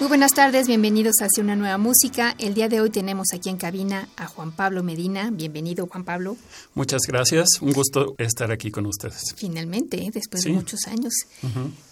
Muy 0.00 0.08
buenas 0.08 0.32
tardes, 0.32 0.66
bienvenidos 0.66 1.16
hacia 1.20 1.44
una 1.44 1.56
nueva 1.56 1.76
música. 1.76 2.34
El 2.38 2.54
día 2.54 2.70
de 2.70 2.80
hoy 2.80 2.88
tenemos 2.88 3.34
aquí 3.34 3.50
en 3.50 3.58
cabina 3.58 4.08
a 4.16 4.28
Juan 4.28 4.50
Pablo 4.50 4.82
Medina. 4.82 5.28
Bienvenido, 5.30 5.86
Juan 5.88 6.04
Pablo. 6.04 6.38
Muchas 6.72 7.02
gracias, 7.06 7.60
un 7.60 7.74
gusto 7.74 8.14
estar 8.16 8.50
aquí 8.50 8.70
con 8.70 8.86
ustedes. 8.86 9.34
Finalmente, 9.36 10.02
¿eh? 10.02 10.10
después 10.10 10.42
de 10.44 10.52
muchos 10.52 10.86
años. 10.86 11.12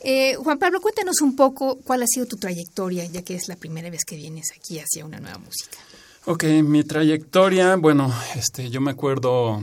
Eh, 0.01 0.37
Juan 0.37 0.59
Pablo, 0.59 0.80
cuéntanos 0.80 1.21
un 1.21 1.37
poco 1.37 1.80
cuál 1.85 2.02
ha 2.02 2.07
sido 2.07 2.25
tu 2.25 2.39
trayectoria, 2.39 3.05
ya 3.05 3.21
que 3.21 3.35
es 3.35 3.47
la 3.47 3.57
primera 3.57 3.91
vez 3.91 4.07
que 4.07 4.16
vienes 4.16 4.52
aquí 4.57 4.79
hacia 4.79 5.05
una 5.05 5.21
nueva 5.21 5.37
música. 5.37 5.77
Ok, 6.25 6.45
mi 6.65 6.85
trayectoria, 6.85 7.77
bueno, 7.77 8.11
este, 8.35 8.71
yo 8.71 8.80
me 8.80 8.93
acuerdo 8.93 9.63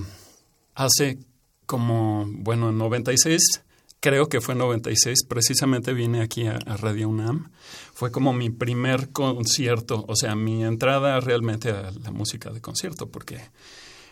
hace 0.75 1.17
como, 1.65 2.27
bueno, 2.27 2.69
en 2.69 2.77
96 2.77 3.63
creo 3.99 4.27
que 4.27 4.41
fue 4.41 4.53
en 4.53 4.59
96, 4.59 5.25
precisamente 5.27 5.93
vine 5.93 6.21
aquí 6.21 6.47
a, 6.47 6.59
Radio 6.59 7.09
UNAM. 7.09 7.51
Fue 7.93 8.11
como 8.11 8.33
mi 8.33 8.49
primer 8.49 9.09
concierto, 9.09 10.05
o 10.07 10.15
sea, 10.15 10.35
mi 10.35 10.63
entrada 10.63 11.19
realmente 11.19 11.71
a 11.71 11.91
la 11.91 12.11
música 12.11 12.51
de 12.51 12.61
concierto, 12.61 13.09
porque 13.09 13.39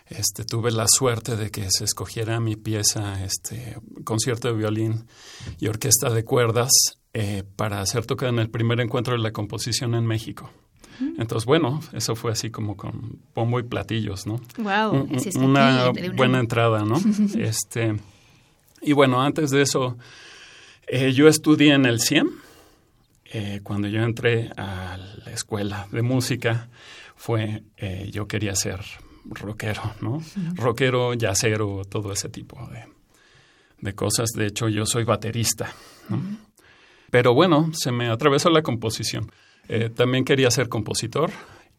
este, 0.06 0.44
tuve 0.44 0.70
la 0.70 0.86
suerte 0.88 1.36
de 1.36 1.50
que 1.50 1.70
se 1.70 1.84
escogiera 1.84 2.40
mi 2.40 2.56
pieza, 2.56 3.24
este, 3.24 3.76
concierto 4.04 4.48
de 4.48 4.54
violín 4.54 5.06
y 5.58 5.68
orquesta 5.68 6.10
de 6.10 6.24
cuerdas, 6.24 6.70
eh, 7.12 7.44
para 7.56 7.84
ser 7.86 8.06
tocada 8.06 8.32
en 8.32 8.40
el 8.40 8.50
primer 8.50 8.80
encuentro 8.80 9.14
de 9.14 9.20
la 9.20 9.32
composición 9.32 9.94
en 9.94 10.04
México. 10.04 10.50
Entonces, 11.18 11.44
bueno, 11.44 11.80
eso 11.92 12.14
fue 12.14 12.32
así 12.32 12.50
como 12.50 12.76
con 12.76 13.18
pombo 13.32 13.58
y 13.58 13.64
platillos, 13.64 14.26
¿no? 14.26 14.40
Wow, 14.58 15.08
una 15.36 15.90
buena 16.14 16.40
entrada, 16.40 16.84
¿no? 16.84 17.00
este, 17.38 17.96
y 18.84 18.92
bueno, 18.92 19.22
antes 19.22 19.50
de 19.50 19.62
eso, 19.62 19.96
eh, 20.86 21.12
yo 21.12 21.28
estudié 21.28 21.74
en 21.74 21.86
el 21.86 22.00
CIEM. 22.00 22.28
Eh, 23.24 23.60
cuando 23.62 23.88
yo 23.88 24.02
entré 24.02 24.50
a 24.56 24.96
la 25.24 25.32
escuela 25.32 25.88
de 25.90 26.02
música, 26.02 26.68
fue, 27.16 27.64
eh, 27.76 28.10
yo 28.12 28.28
quería 28.28 28.54
ser 28.54 28.80
rockero, 29.24 29.82
¿no? 30.00 30.22
Rockero, 30.54 31.14
yacero, 31.14 31.84
todo 31.84 32.12
ese 32.12 32.28
tipo 32.28 32.58
de, 33.80 33.94
cosas. 33.94 34.30
De 34.36 34.46
hecho, 34.46 34.68
yo 34.68 34.86
soy 34.86 35.04
baterista, 35.04 35.72
Pero 37.10 37.32
bueno, 37.34 37.70
se 37.72 37.92
me 37.92 38.08
atravesó 38.08 38.50
la 38.50 38.62
composición. 38.62 39.30
también 39.94 40.24
quería 40.24 40.50
ser 40.50 40.68
compositor 40.68 41.30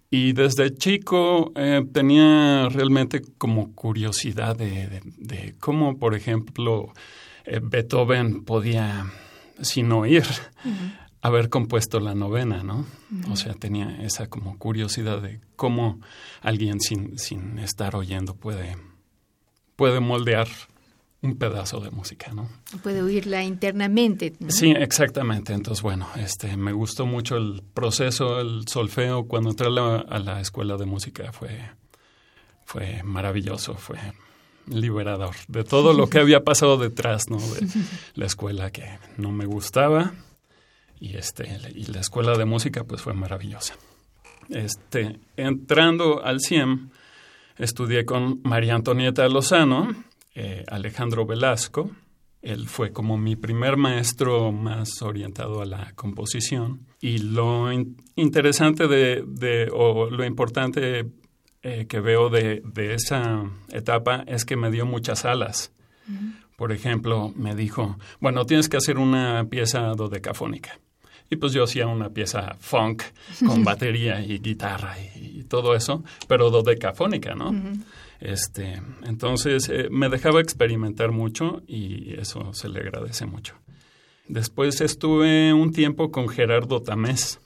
y 0.09 0.33
desde 0.33 0.73
chico 0.73 1.51
eh, 1.55 1.83
tenía 1.91 2.69
realmente 2.69 3.21
como 3.37 3.73
curiosidad 3.73 4.55
de, 4.55 5.55
cómo, 5.59 5.97
por 5.97 6.15
ejemplo, 6.15 6.93
eh, 7.45 7.59
Beethoven 7.61 8.43
podía, 8.43 9.11
sin 9.61 9.91
oír, 9.91 10.23
haber 11.21 11.49
compuesto 11.49 11.99
la 11.99 12.13
novena, 12.13 12.63
¿no? 12.63 12.85
O 13.31 13.35
sea, 13.35 13.53
tenía 13.53 14.03
esa 14.03 14.27
como 14.27 14.57
curiosidad 14.57 15.21
de 15.21 15.39
cómo 15.55 15.99
alguien 16.41 16.79
sin, 16.79 17.17
sin 17.17 17.57
estar 17.57 17.95
oyendo 17.95 18.35
puede, 18.35 18.77
puede 19.75 19.99
moldear 19.99 20.47
un 21.25 21.37
pedazo 21.37 21.79
de 21.79 21.91
música, 21.91 22.31
¿no? 22.33 22.49
Puede 22.83 23.01
oírla 23.01 23.43
internamente. 23.43 24.33
Sí, 24.47 24.71
exactamente. 24.71 25.53
Entonces, 25.53 25.81
bueno, 25.81 26.07
este, 26.15 26.55
me 26.55 26.71
gustó 26.71 27.05
mucho 27.05 27.35
el 27.35 27.63
proceso, 27.73 28.39
el 28.39 28.67
solfeo. 28.67 29.27
Cuando 29.27 29.49
entré 29.49 29.67
a 29.67 30.19
la, 30.19 30.39
escuela 30.39 30.77
de 30.77 30.85
música 30.85 31.31
fue, 31.31 31.69
fue 32.65 33.01
maravilloso, 33.03 33.75
fue 33.75 33.97
liberador 34.67 35.35
de 35.47 35.63
todo 35.63 35.93
lo 35.93 36.07
que 36.07 36.19
había 36.19 36.43
pasado 36.43 36.77
detrás, 36.77 37.29
¿no? 37.29 37.37
De 37.37 37.67
la 38.15 38.25
escuela 38.25 38.71
que 38.71 38.97
no 39.17 39.31
me 39.31 39.45
gustaba 39.45 40.13
y 40.99 41.17
este 41.17 41.59
y 41.75 41.85
la 41.85 41.99
escuela 41.99 42.37
de 42.37 42.45
música 42.45 42.83
pues 42.83 43.01
fue 43.01 43.13
maravillosa. 43.13 43.75
Este, 44.49 45.19
entrando 45.37 46.23
al 46.23 46.39
CIEM, 46.39 46.89
estudié 47.57 48.05
con 48.05 48.41
María 48.43 48.75
Antonieta 48.75 49.27
Lozano 49.27 49.89
eh, 50.35 50.65
Alejandro 50.67 51.25
Velasco. 51.25 51.91
Él 52.41 52.67
fue 52.67 52.91
como 52.91 53.17
mi 53.17 53.35
primer 53.35 53.77
maestro 53.77 54.51
más 54.51 55.01
orientado 55.01 55.61
a 55.61 55.65
la 55.65 55.93
composición. 55.95 56.85
Y 57.01 57.19
lo 57.19 57.71
interesante 58.15 58.87
de, 58.87 59.69
o 59.73 60.09
lo 60.09 60.25
importante 60.25 61.07
eh, 61.63 61.87
que 61.87 61.99
veo 62.01 62.29
de, 62.29 62.61
esa 62.93 63.49
etapa 63.71 64.23
es 64.27 64.45
que 64.45 64.57
me 64.57 64.69
dio 64.69 64.85
muchas 64.85 65.25
alas. 65.25 65.71
Por 66.55 66.71
ejemplo, 66.71 67.33
me 67.35 67.55
dijo, 67.55 67.97
bueno, 68.19 68.45
tienes 68.45 68.69
que 68.69 68.77
hacer 68.77 68.99
una 68.99 69.45
pieza 69.49 69.93
dodecafónica. 69.95 70.79
Y 71.29 71.37
pues 71.37 71.53
yo 71.53 71.63
hacía 71.63 71.87
una 71.87 72.09
pieza 72.09 72.55
funk 72.59 73.01
con 73.45 73.63
batería 73.63 74.21
y 74.21 74.37
guitarra 74.37 74.95
y, 75.15 75.43
todo 75.45 75.75
eso, 75.75 76.03
pero 76.27 76.49
dodecafónica, 76.49 77.35
¿no? 77.35 77.53
Este, 78.25 78.81
entonces 79.03 79.69
eh, 79.69 79.87
me 79.91 80.09
dejaba 80.09 80.41
experimentar 80.41 81.11
mucho 81.11 81.61
y 81.67 82.19
eso 82.19 82.53
se 82.53 82.69
le 82.69 82.79
agradece 82.79 83.27
mucho. 83.27 83.53
Después 84.27 84.81
estuve 84.81 85.53
un 85.53 85.71
tiempo 85.71 86.09
con 86.09 86.27
Gerardo 86.27 86.81
Tamés. 86.81 87.39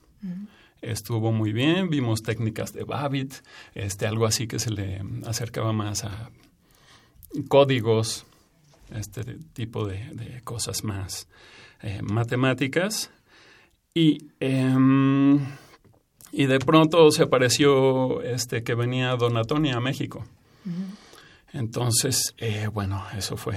Estuvo 0.82 1.34
muy 1.34 1.52
bien, 1.52 1.90
vimos 1.90 2.24
técnicas 2.24 2.72
de 2.72 2.86
Babbitt, 2.86 3.34
este, 3.74 4.08
algo 4.08 4.26
así 4.26 4.48
que 4.48 4.60
se 4.60 4.72
le 4.72 5.02
acercaba 5.26 5.74
más 5.74 6.06
a 6.06 6.32
códigos, 7.50 8.26
este 8.96 9.26
tipo 9.52 9.86
de, 9.86 10.40
cosas 10.46 10.86
más 10.86 11.28
eh, 11.82 12.02
matemáticas. 12.02 13.12
Y, 13.94 14.30
em, 14.40 15.40
y 16.32 16.46
de 16.46 16.60
pronto 16.60 17.12
se 17.12 17.24
apareció 17.24 18.22
este, 18.22 18.64
que 18.64 18.76
venía 18.76 19.18
Donatoni 19.18 19.72
a 19.72 19.82
México. 19.82 20.24
Entonces, 21.54 22.34
eh, 22.38 22.68
bueno, 22.72 23.04
eso 23.18 23.38
fue 23.38 23.56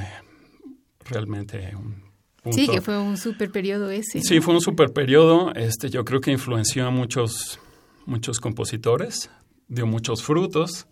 realmente 1.04 1.74
un 1.76 2.12
punto. 2.42 2.58
Sí, 2.58 2.68
que 2.68 2.80
fue 2.80 2.98
un 2.98 3.16
super 3.16 3.50
periodo 3.50 3.90
ese. 3.90 4.20
Sí, 4.20 4.40
fue 4.40 4.54
un 4.54 4.60
super 4.60 4.92
periodo. 4.92 5.54
Este, 5.54 5.90
yo 5.90 6.04
creo 6.04 6.20
que 6.20 6.30
influenció 6.30 6.86
a 6.86 6.90
muchos, 6.90 7.60
muchos 8.06 8.40
compositores, 8.40 9.30
dio 9.68 9.86
muchos 9.86 10.22
frutos. 10.22 10.86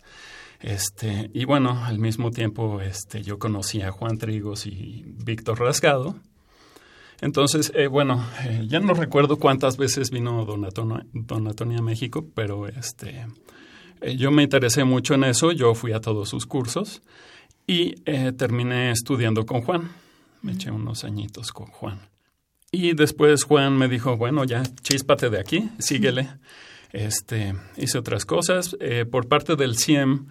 Este, 0.60 1.30
y 1.32 1.46
bueno, 1.46 1.82
al 1.84 1.98
mismo 1.98 2.30
tiempo 2.30 2.80
este, 2.82 3.22
yo 3.22 3.38
conocí 3.38 3.80
a 3.80 3.90
Juan 3.90 4.18
Trigos 4.18 4.66
y 4.66 5.04
Víctor 5.06 5.58
Rasgado. 5.58 6.16
Entonces, 7.22 7.72
eh, 7.74 7.86
bueno, 7.86 8.24
eh, 8.44 8.66
ya 8.66 8.80
no 8.80 8.94
recuerdo 8.94 9.38
cuántas 9.38 9.76
veces 9.76 10.10
vino 10.10 10.44
Don, 10.44 10.64
Antonio, 10.64 11.78
a 11.78 11.82
México, 11.82 12.26
pero 12.34 12.66
este, 12.66 13.26
eh, 14.00 14.16
yo 14.16 14.30
me 14.30 14.42
interesé 14.42 14.84
mucho 14.84 15.14
en 15.14 15.24
eso, 15.24 15.52
yo 15.52 15.74
fui 15.74 15.92
a 15.92 16.00
todos 16.00 16.28
sus 16.28 16.46
cursos 16.46 17.02
y 17.66 17.94
eh, 18.04 18.32
terminé 18.32 18.90
estudiando 18.90 19.46
con 19.46 19.62
Juan. 19.62 19.90
Me 20.42 20.52
eché 20.52 20.70
unos 20.70 21.04
añitos 21.04 21.52
con 21.52 21.66
Juan. 21.66 22.00
Y 22.72 22.94
después 22.94 23.44
Juan 23.44 23.76
me 23.76 23.88
dijo, 23.88 24.16
bueno, 24.16 24.44
ya, 24.44 24.62
chíspate 24.82 25.28
de 25.28 25.40
aquí, 25.40 25.70
síguele. 25.78 26.28
Este, 26.92 27.54
hice 27.76 27.98
otras 27.98 28.24
cosas. 28.24 28.76
Eh, 28.80 29.04
por 29.04 29.28
parte 29.28 29.56
del 29.56 29.76
CIEM, 29.76 30.28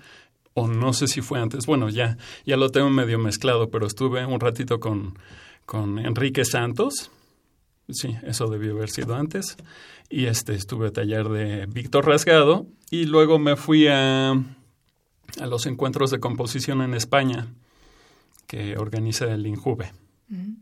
o 0.53 0.67
no 0.67 0.93
sé 0.93 1.07
si 1.07 1.21
fue 1.21 1.39
antes, 1.39 1.65
bueno, 1.65 1.89
ya, 1.89 2.17
ya 2.45 2.57
lo 2.57 2.69
tengo 2.69 2.89
medio 2.89 3.19
mezclado, 3.19 3.69
pero 3.69 3.87
estuve 3.87 4.25
un 4.25 4.39
ratito 4.39 4.79
con, 4.79 5.17
con 5.65 5.99
Enrique 5.99 6.43
Santos. 6.43 7.11
Sí, 7.89 8.15
eso 8.23 8.47
debió 8.47 8.73
haber 8.73 8.89
sido 8.89 9.15
antes 9.15 9.57
y 10.09 10.25
este 10.25 10.55
estuve 10.55 10.91
taller 10.91 11.29
de 11.29 11.65
Víctor 11.67 12.07
Rasgado 12.07 12.67
y 12.89 13.05
luego 13.05 13.39
me 13.39 13.55
fui 13.55 13.87
a, 13.87 14.31
a 14.31 15.45
los 15.47 15.65
encuentros 15.65 16.11
de 16.11 16.19
composición 16.19 16.81
en 16.81 16.93
España 16.93 17.47
que 18.47 18.77
organiza 18.77 19.25
el 19.25 19.45
Injuve. 19.45 19.93
Mm. 20.27 20.53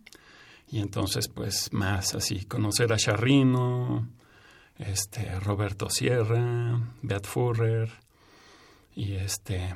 Y 0.69 0.79
entonces, 0.79 1.29
pues, 1.29 1.71
más 1.71 2.13
así, 2.13 2.43
conocer 2.43 2.91
a 2.91 2.97
Charrino, 2.97 4.09
este, 4.77 5.39
Roberto 5.39 5.89
Sierra, 5.89 6.77
Beat 7.01 7.25
Furrer, 7.25 7.89
y 8.93 9.13
este, 9.13 9.73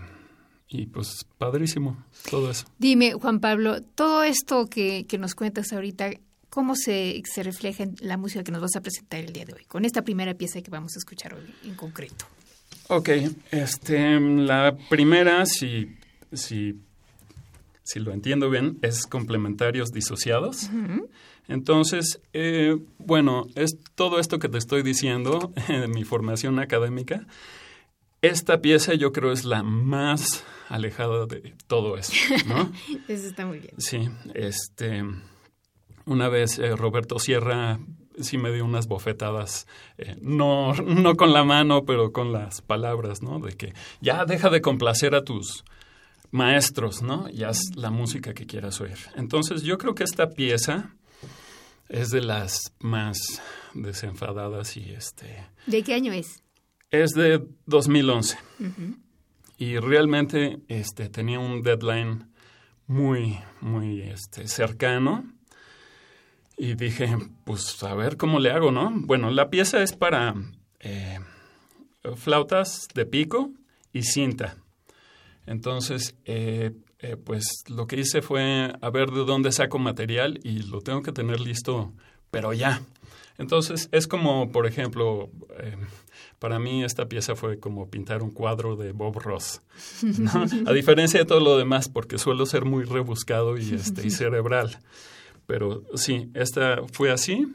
y 0.67 0.87
pues, 0.87 1.25
padrísimo, 1.37 2.03
todo 2.29 2.51
eso. 2.51 2.65
Dime, 2.77 3.13
Juan 3.13 3.39
Pablo, 3.39 3.81
todo 3.81 4.23
esto 4.23 4.67
que, 4.67 5.05
que 5.07 5.17
nos 5.17 5.33
cuentas 5.33 5.71
ahorita, 5.71 6.09
cómo 6.51 6.75
se, 6.75 7.23
se 7.25 7.41
refleja 7.41 7.83
en 7.83 7.95
la 8.01 8.17
música 8.17 8.43
que 8.43 8.51
nos 8.51 8.61
vas 8.61 8.75
a 8.75 8.81
presentar 8.81 9.21
el 9.21 9.33
día 9.33 9.45
de 9.45 9.53
hoy, 9.53 9.65
con 9.65 9.85
esta 9.85 10.03
primera 10.03 10.35
pieza 10.35 10.61
que 10.61 10.69
vamos 10.69 10.95
a 10.95 10.99
escuchar 10.99 11.33
hoy 11.33 11.45
en 11.63 11.73
concreto. 11.75 12.25
Ok, 12.89 13.09
este, 13.51 14.19
la 14.19 14.77
primera, 14.89 15.45
si, 15.45 15.95
si, 16.33 16.75
si 17.83 17.99
lo 17.99 18.11
entiendo 18.11 18.49
bien, 18.49 18.77
es 18.81 19.07
complementarios 19.07 19.91
disociados. 19.91 20.69
Entonces, 21.47 22.19
eh, 22.33 22.77
bueno, 22.99 23.47
es 23.55 23.77
todo 23.95 24.19
esto 24.19 24.39
que 24.39 24.49
te 24.49 24.57
estoy 24.57 24.83
diciendo 24.83 25.53
de 25.69 25.87
mi 25.87 26.03
formación 26.03 26.59
académica. 26.59 27.25
Esta 28.21 28.61
pieza 28.61 28.93
yo 28.93 29.13
creo 29.13 29.31
es 29.31 29.45
la 29.45 29.63
más 29.63 30.43
alejada 30.67 31.25
de 31.27 31.55
todo 31.67 31.97
eso, 31.97 32.13
¿no? 32.45 32.71
eso 33.07 33.27
está 33.27 33.45
muy 33.45 33.59
bien. 33.59 33.73
Sí, 33.77 34.09
este, 34.33 35.03
una 36.05 36.29
vez 36.29 36.59
eh, 36.59 36.75
Roberto 36.75 37.19
Sierra 37.19 37.79
sí 38.19 38.37
me 38.37 38.51
dio 38.51 38.65
unas 38.65 38.87
bofetadas, 38.87 39.67
eh, 39.97 40.17
no, 40.21 40.73
no 40.73 41.15
con 41.15 41.33
la 41.33 41.43
mano, 41.43 41.85
pero 41.85 42.11
con 42.11 42.31
las 42.31 42.61
palabras, 42.61 43.21
¿no? 43.21 43.39
De 43.39 43.53
que 43.53 43.73
ya 44.01 44.25
deja 44.25 44.49
de 44.49 44.61
complacer 44.61 45.15
a 45.15 45.23
tus 45.23 45.63
maestros, 46.31 47.01
¿no? 47.01 47.29
Y 47.29 47.43
haz 47.43 47.75
la 47.75 47.91
música 47.91 48.33
que 48.33 48.45
quieras 48.45 48.79
oír. 48.81 48.97
Entonces 49.15 49.63
yo 49.63 49.77
creo 49.77 49.95
que 49.95 50.03
esta 50.03 50.29
pieza 50.29 50.95
es 51.89 52.09
de 52.09 52.21
las 52.21 52.73
más 52.79 53.41
desenfadadas 53.73 54.77
y 54.77 54.91
este... 54.91 55.47
¿De 55.67 55.83
qué 55.83 55.93
año 55.93 56.13
es? 56.13 56.41
Es 56.89 57.11
de 57.11 57.45
2011. 57.65 58.37
Y 59.57 59.77
realmente 59.77 60.59
este, 60.67 61.09
tenía 61.09 61.39
un 61.39 61.61
deadline 61.63 62.31
muy, 62.87 63.39
muy 63.59 64.01
este, 64.01 64.47
cercano 64.47 65.25
y 66.61 66.75
dije, 66.75 67.17
pues 67.43 67.81
a 67.81 67.95
ver 67.95 68.17
cómo 68.17 68.39
le 68.39 68.51
hago, 68.51 68.71
¿no? 68.71 68.91
Bueno, 68.93 69.31
la 69.31 69.49
pieza 69.49 69.81
es 69.81 69.93
para 69.93 70.35
eh, 70.79 71.17
flautas 72.17 72.87
de 72.93 73.07
pico 73.07 73.49
y 73.91 74.03
cinta. 74.03 74.57
Entonces, 75.47 76.13
eh, 76.25 76.69
eh, 76.99 77.17
pues 77.17 77.63
lo 77.67 77.87
que 77.87 78.01
hice 78.01 78.21
fue 78.21 78.75
a 78.79 78.89
ver 78.91 79.09
de 79.09 79.25
dónde 79.25 79.51
saco 79.51 79.79
material 79.79 80.39
y 80.43 80.59
lo 80.59 80.81
tengo 80.81 81.01
que 81.01 81.11
tener 81.11 81.39
listo, 81.39 81.93
pero 82.29 82.53
ya. 82.53 82.83
Entonces, 83.39 83.89
es 83.91 84.05
como, 84.05 84.51
por 84.51 84.67
ejemplo, 84.67 85.31
para 86.37 86.59
mí 86.59 86.83
esta 86.83 87.09
pieza 87.09 87.35
fue 87.35 87.59
como 87.59 87.89
pintar 87.89 88.21
un 88.21 88.29
cuadro 88.29 88.75
de 88.75 88.91
Bob 88.91 89.17
Ross. 89.17 89.63
A 90.67 90.73
diferencia 90.73 91.21
de 91.21 91.25
todo 91.25 91.39
lo 91.39 91.57
demás, 91.57 91.89
porque 91.89 92.19
suelo 92.19 92.45
ser 92.45 92.65
muy 92.65 92.83
rebuscado 92.83 93.57
y, 93.57 93.73
este, 93.73 94.05
y 94.05 94.11
cerebral. 94.11 94.77
Pero 95.51 95.83
sí, 95.95 96.29
esta 96.33 96.77
fue 96.93 97.11
así. 97.11 97.45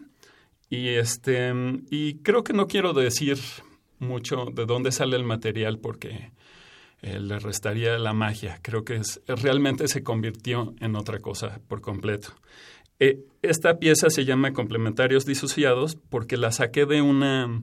Y, 0.68 0.88
este, 0.88 1.50
y 1.88 2.16
creo 2.16 2.44
que 2.44 2.52
no 2.52 2.66
quiero 2.66 2.92
decir 2.92 3.38
mucho 4.00 4.48
de 4.52 4.66
dónde 4.66 4.92
sale 4.92 5.16
el 5.16 5.24
material 5.24 5.78
porque 5.78 6.30
eh, 7.00 7.18
le 7.18 7.38
restaría 7.38 7.96
la 7.96 8.12
magia. 8.12 8.58
Creo 8.60 8.84
que 8.84 9.00
realmente 9.26 9.88
se 9.88 10.02
convirtió 10.02 10.74
en 10.80 10.94
otra 10.94 11.20
cosa 11.20 11.58
por 11.68 11.80
completo. 11.80 12.34
Eh, 13.00 13.24
esta 13.40 13.78
pieza 13.78 14.10
se 14.10 14.26
llama 14.26 14.52
Complementarios 14.52 15.24
Disociados 15.24 15.96
porque 16.10 16.36
la 16.36 16.52
saqué 16.52 16.84
de 16.84 17.00
una, 17.00 17.62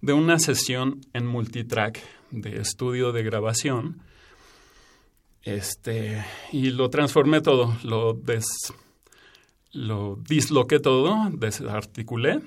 de 0.00 0.14
una 0.14 0.38
sesión 0.38 1.02
en 1.12 1.26
multitrack 1.26 2.00
de 2.30 2.56
estudio 2.56 3.12
de 3.12 3.22
grabación. 3.22 4.00
Este, 5.42 6.24
y 6.52 6.70
lo 6.70 6.88
transformé 6.88 7.42
todo, 7.42 7.76
lo 7.82 8.14
des, 8.14 8.46
lo 9.74 10.16
disloqué 10.16 10.78
todo, 10.78 11.28
desarticulé, 11.32 12.40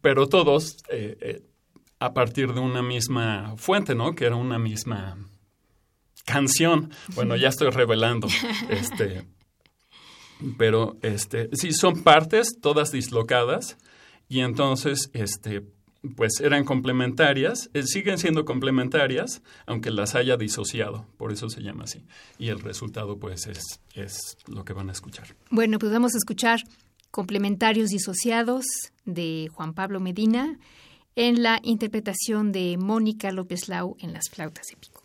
pero 0.00 0.28
todos 0.28 0.78
eh, 0.90 1.16
eh, 1.20 1.42
a 1.98 2.14
partir 2.14 2.52
de 2.52 2.60
una 2.60 2.82
misma 2.82 3.54
fuente, 3.56 3.94
¿no? 3.94 4.14
Que 4.14 4.24
era 4.24 4.36
una 4.36 4.58
misma 4.58 5.16
canción. 6.24 6.90
Bueno, 7.14 7.36
ya 7.36 7.48
estoy 7.48 7.70
revelando. 7.70 8.28
este, 8.70 9.24
pero 10.58 10.96
este, 11.02 11.48
sí, 11.52 11.72
son 11.72 12.02
partes, 12.02 12.58
todas 12.60 12.92
dislocadas, 12.92 13.78
y 14.28 14.40
entonces 14.40 15.10
este, 15.12 15.62
pues 16.16 16.40
eran 16.40 16.64
complementarias, 16.64 17.70
eh, 17.74 17.84
siguen 17.84 18.18
siendo 18.18 18.44
complementarias, 18.44 19.42
aunque 19.66 19.90
las 19.90 20.14
haya 20.14 20.36
disociado, 20.36 21.06
por 21.16 21.32
eso 21.32 21.48
se 21.48 21.62
llama 21.62 21.84
así. 21.84 22.04
Y 22.38 22.48
el 22.48 22.60
resultado 22.60 23.18
pues 23.18 23.46
es, 23.46 23.80
es 23.94 24.36
lo 24.46 24.64
que 24.64 24.72
van 24.72 24.88
a 24.88 24.92
escuchar. 24.92 25.28
Bueno, 25.50 25.78
pues 25.78 25.92
vamos 25.92 26.14
a 26.14 26.18
escuchar 26.18 26.60
complementarios 27.10 27.90
disociados 27.90 28.64
de 29.04 29.48
Juan 29.52 29.74
Pablo 29.74 30.00
Medina 30.00 30.58
en 31.14 31.42
la 31.42 31.60
interpretación 31.62 32.52
de 32.52 32.76
Mónica 32.78 33.30
López 33.30 33.68
Lau 33.68 33.96
en 34.00 34.12
las 34.12 34.24
flautas 34.30 34.66
de 34.68 34.76
pico. 34.76 35.02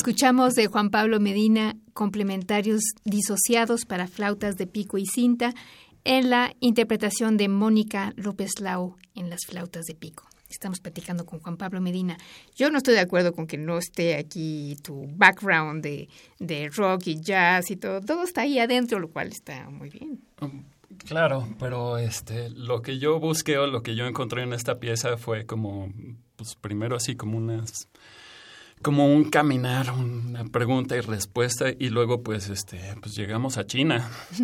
Escuchamos 0.00 0.54
de 0.54 0.66
Juan 0.66 0.88
Pablo 0.88 1.20
Medina 1.20 1.76
complementarios 1.92 2.80
disociados 3.04 3.84
para 3.84 4.08
flautas 4.08 4.56
de 4.56 4.66
pico 4.66 4.96
y 4.96 5.04
cinta 5.04 5.52
en 6.04 6.30
la 6.30 6.54
interpretación 6.60 7.36
de 7.36 7.50
Mónica 7.50 8.14
López 8.16 8.60
Lau 8.60 8.96
en 9.14 9.28
las 9.28 9.40
flautas 9.46 9.84
de 9.84 9.94
pico. 9.94 10.26
Estamos 10.48 10.80
platicando 10.80 11.26
con 11.26 11.40
Juan 11.40 11.58
Pablo 11.58 11.82
Medina. 11.82 12.16
Yo 12.56 12.70
no 12.70 12.78
estoy 12.78 12.94
de 12.94 13.00
acuerdo 13.00 13.34
con 13.34 13.46
que 13.46 13.58
no 13.58 13.76
esté 13.76 14.16
aquí 14.16 14.74
tu 14.82 15.06
background 15.16 15.82
de, 15.82 16.08
de 16.38 16.70
rock 16.70 17.08
y 17.08 17.20
jazz 17.20 17.70
y 17.70 17.76
todo. 17.76 18.00
Todo 18.00 18.24
está 18.24 18.40
ahí 18.40 18.58
adentro, 18.58 19.00
lo 19.00 19.10
cual 19.10 19.28
está 19.28 19.68
muy 19.68 19.90
bien. 19.90 20.22
Um, 20.40 20.64
claro, 20.96 21.46
pero 21.58 21.98
este, 21.98 22.48
lo 22.48 22.80
que 22.80 22.98
yo 22.98 23.20
busqué 23.20 23.58
o 23.58 23.66
lo 23.66 23.82
que 23.82 23.94
yo 23.94 24.06
encontré 24.06 24.44
en 24.44 24.54
esta 24.54 24.80
pieza 24.80 25.18
fue 25.18 25.44
como, 25.44 25.92
pues 26.36 26.54
primero 26.54 26.96
así 26.96 27.16
como 27.16 27.36
unas 27.36 27.90
como 28.82 29.12
un 29.12 29.24
caminar, 29.24 29.92
una 29.92 30.44
pregunta 30.44 30.96
y 30.96 31.00
respuesta 31.00 31.66
y 31.70 31.90
luego 31.90 32.22
pues 32.22 32.48
este 32.48 32.80
pues 33.00 33.14
llegamos 33.14 33.58
a 33.58 33.66
China. 33.66 34.10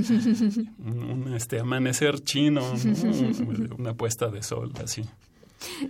un, 0.78 1.33
este 1.35 1.61
amanecer 1.61 2.21
chino, 2.21 2.62
una 3.78 3.95
puesta 3.95 4.28
de 4.28 4.43
sol 4.43 4.73
así. 4.83 5.05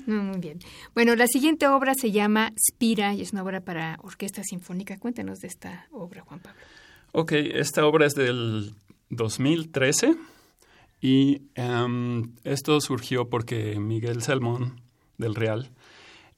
Muy 0.06 0.38
bien. 0.38 0.60
Bueno, 0.94 1.16
la 1.16 1.26
siguiente 1.26 1.66
obra 1.66 1.94
se 1.94 2.12
llama 2.12 2.52
Spira 2.56 3.14
y 3.14 3.22
es 3.22 3.32
una 3.32 3.42
obra 3.42 3.60
para 3.60 3.98
orquesta 4.02 4.42
sinfónica. 4.44 4.96
Cuéntanos 4.98 5.40
de 5.40 5.48
esta 5.48 5.88
obra, 5.90 6.22
Juan 6.22 6.40
Pablo. 6.40 6.60
Ok, 7.12 7.32
esta 7.32 7.84
obra 7.84 8.06
es 8.06 8.14
del 8.14 8.74
2013 9.10 10.16
y 11.00 11.42
um, 11.56 12.34
esto 12.44 12.80
surgió 12.80 13.28
porque 13.28 13.78
Miguel 13.80 14.22
Salmón 14.22 14.80
del 15.18 15.34
Real 15.34 15.70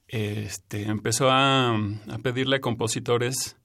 este, 0.09 0.83
empezó 0.83 1.29
a, 1.29 1.77
pedirle 2.23 2.57
a 2.57 2.61
compositores 2.61 3.57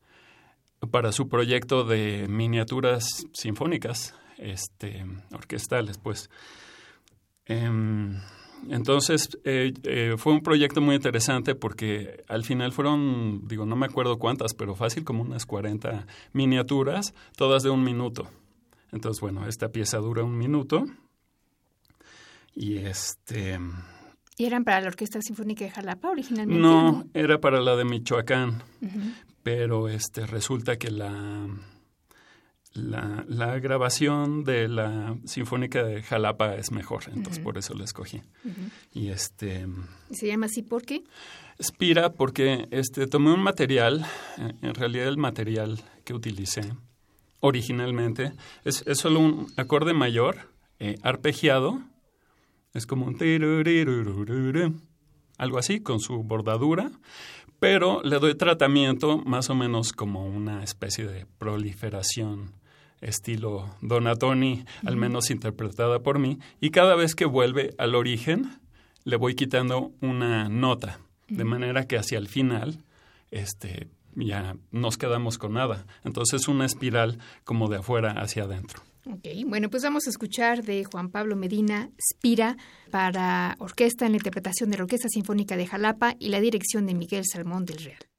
para 0.91 1.13
su 1.13 1.29
proyecto 1.29 1.85
de 1.85 2.27
miniaturas 2.29 3.27
sinfónicas, 3.33 4.15
este, 4.37 5.07
orquestales, 5.33 5.97
pues. 5.99 6.29
Em, 7.47 8.21
entonces, 8.69 9.39
eh, 9.45 9.73
eh, 9.85 10.15
fue 10.19 10.35
un 10.35 10.43
proyecto 10.43 10.81
muy 10.81 10.95
interesante 10.95 11.55
porque 11.55 12.25
al 12.29 12.45
final 12.45 12.73
fueron, 12.73 13.47
digo, 13.49 13.65
no 13.65 13.77
me 13.77 13.87
acuerdo 13.87 14.19
cuántas, 14.19 14.55
pero 14.55 14.75
fácil 14.75 15.05
como 15.05 15.23
unas 15.23 15.47
40 15.47 16.07
miniaturas, 16.33 17.15
todas 17.37 17.63
de 17.63 17.71
un 17.71 17.83
minuto. 17.83 18.31
Entonces, 18.93 19.21
bueno, 19.21 19.47
esta 19.49 19.71
pieza 19.71 19.99
dura 19.99 20.23
un 20.23 20.37
minuto 20.37 20.85
y 22.55 22.79
este 22.79 23.59
¿Y 24.37 24.47
eran 24.47 24.65
para 24.65 24.81
la 24.81 24.89
Orquesta 24.89 25.21
Sinfónica 25.23 25.65
de 25.65 25.71
Jalapa 25.71 26.11
originalmente? 26.11 26.61
No, 26.61 27.05
era 27.15 27.41
para 27.41 27.61
la 27.61 27.77
de 27.77 27.85
Michoacán, 27.85 28.63
pero 29.43 29.89
este 29.89 30.27
resulta 30.27 30.77
que 30.77 30.91
la, 30.91 31.47
la, 32.73 33.59
grabación 33.61 34.43
de 34.43 34.67
la 34.67 35.17
Sinfónica 35.25 35.85
de 35.85 36.03
Jalapa 36.03 36.57
es 36.57 36.73
mejor, 36.73 37.05
entonces 37.13 37.43
por 37.43 37.59
eso 37.59 37.75
la 37.75 37.85
escogí. 37.85 38.23
Y 38.93 39.09
este 39.11 39.67
se 40.11 40.27
llama 40.27 40.47
así 40.47 40.63
por 40.63 40.83
qué? 40.83 41.05
Spira 41.63 42.13
porque 42.13 42.67
este 42.73 43.07
tomé 43.07 43.33
un 43.33 43.41
material, 43.43 44.05
en 44.63 44.75
realidad 44.75 45.07
el 45.07 45.19
material 45.19 45.81
que 46.05 46.13
utilicé 46.13 46.73
originalmente 47.39 48.33
es, 48.65 48.83
es 48.87 48.99
solo 48.99 49.21
un 49.21 49.47
acorde 49.57 49.93
mayor 49.93 50.51
eh, 50.81 50.97
arpegiado 51.03 51.83
es 52.75 52.87
como 52.87 53.07
un 53.07 53.17
algo 55.39 55.59
así 55.59 55.81
con 55.81 56.01
su 56.01 56.23
bordadura, 56.23 56.91
pero 57.59 58.03
le 58.03 58.19
doy 58.19 58.35
tratamiento 58.35 59.19
más 59.19 59.49
o 59.51 59.55
menos 59.55 59.93
como 59.93 60.27
una 60.27 60.63
especie 60.63 61.07
de 61.07 61.27
proliferación 61.39 62.53
estilo 63.01 63.75
Donatoni, 63.81 64.65
al 64.85 64.97
menos 64.97 65.31
interpretada 65.31 66.01
por 66.01 66.19
mí, 66.19 66.39
y 66.61 66.71
cada 66.71 66.95
vez 66.95 67.15
que 67.15 67.25
vuelve 67.25 67.75
al 67.79 67.95
origen 67.95 68.59
le 69.05 69.17
voy 69.17 69.35
quitando 69.35 69.93
una 70.01 70.49
nota, 70.49 71.01
de 71.29 71.45
manera 71.45 71.87
que 71.87 71.99
hacia 71.99 72.19
el 72.19 72.29
final 72.29 72.83
este 73.31 73.89
ya 74.15 74.57
nos 74.71 74.97
quedamos 74.97 75.39
con 75.39 75.55
nada. 75.55 75.87
Entonces 76.05 76.49
una 76.49 76.65
espiral 76.65 77.19
como 77.45 77.69
de 77.69 77.79
afuera 77.79 78.13
hacia 78.13 78.45
adentro. 78.45 78.83
Ok, 79.07 79.27
bueno, 79.47 79.69
pues 79.69 79.83
vamos 79.83 80.07
a 80.07 80.11
escuchar 80.11 80.63
de 80.63 80.85
Juan 80.85 81.11
Pablo 81.11 81.37
Medina 81.37 81.91
Spira 82.01 82.57
para 82.91 83.55
orquesta 83.59 84.07
en 84.07 84.13
la 84.13 84.17
interpretación 84.17 84.71
de 84.71 84.79
la 84.79 84.85
Orquesta 84.85 85.09
Sinfónica 85.09 85.57
de 85.57 85.67
Jalapa 85.67 86.15
y 86.19 86.31
la 86.31 86.41
dirección 86.41 86.87
de 86.87 86.95
Miguel 86.95 87.25
Salmón 87.31 87.67
del 87.67 87.85
Real. 87.85 88.14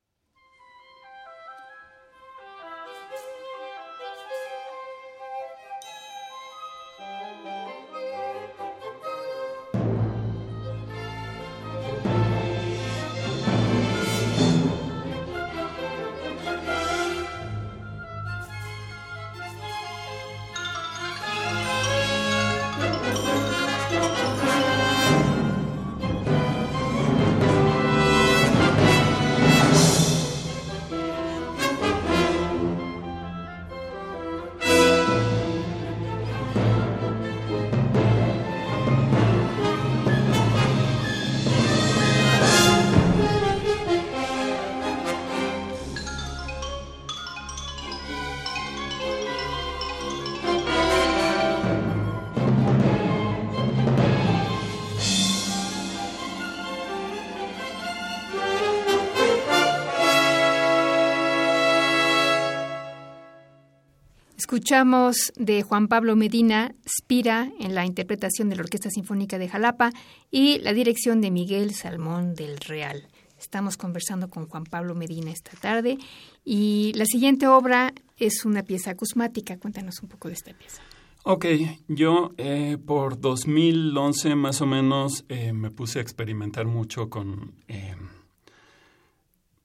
Escuchamos 64.56 65.34
de 65.36 65.64
Juan 65.64 65.90
Pablo 65.90 66.16
Medina, 66.16 66.74
Spira, 66.88 67.52
en 67.60 67.76
la 67.76 67.86
interpretación 67.86 68.48
de 68.48 68.56
la 68.56 68.62
Orquesta 68.62 68.90
Sinfónica 68.90 69.38
de 69.38 69.50
Jalapa 69.50 69.92
y 70.32 70.60
la 70.60 70.72
dirección 70.72 71.20
de 71.20 71.30
Miguel 71.30 71.74
Salmón 71.74 72.36
del 72.36 72.56
Real. 72.60 73.06
Estamos 73.38 73.76
conversando 73.76 74.30
con 74.30 74.48
Juan 74.48 74.64
Pablo 74.64 74.96
Medina 74.96 75.30
esta 75.30 75.52
tarde 75.60 75.98
y 76.46 76.94
la 76.96 77.04
siguiente 77.06 77.48
obra 77.48 77.94
es 78.16 78.46
una 78.46 78.64
pieza 78.64 78.92
acusmática. 78.92 79.60
Cuéntanos 79.60 80.02
un 80.02 80.08
poco 80.08 80.30
de 80.30 80.36
esta 80.36 80.54
pieza. 80.54 80.82
Ok, 81.24 81.48
yo 81.90 82.32
eh, 82.38 82.78
por 82.78 83.20
2011 83.20 84.36
más 84.36 84.62
o 84.62 84.66
menos 84.66 85.26
eh, 85.28 85.52
me 85.52 85.70
puse 85.70 86.00
a 86.00 86.02
experimentar 86.02 86.66
mucho 86.66 87.10
con, 87.10 87.56
eh, 87.68 87.98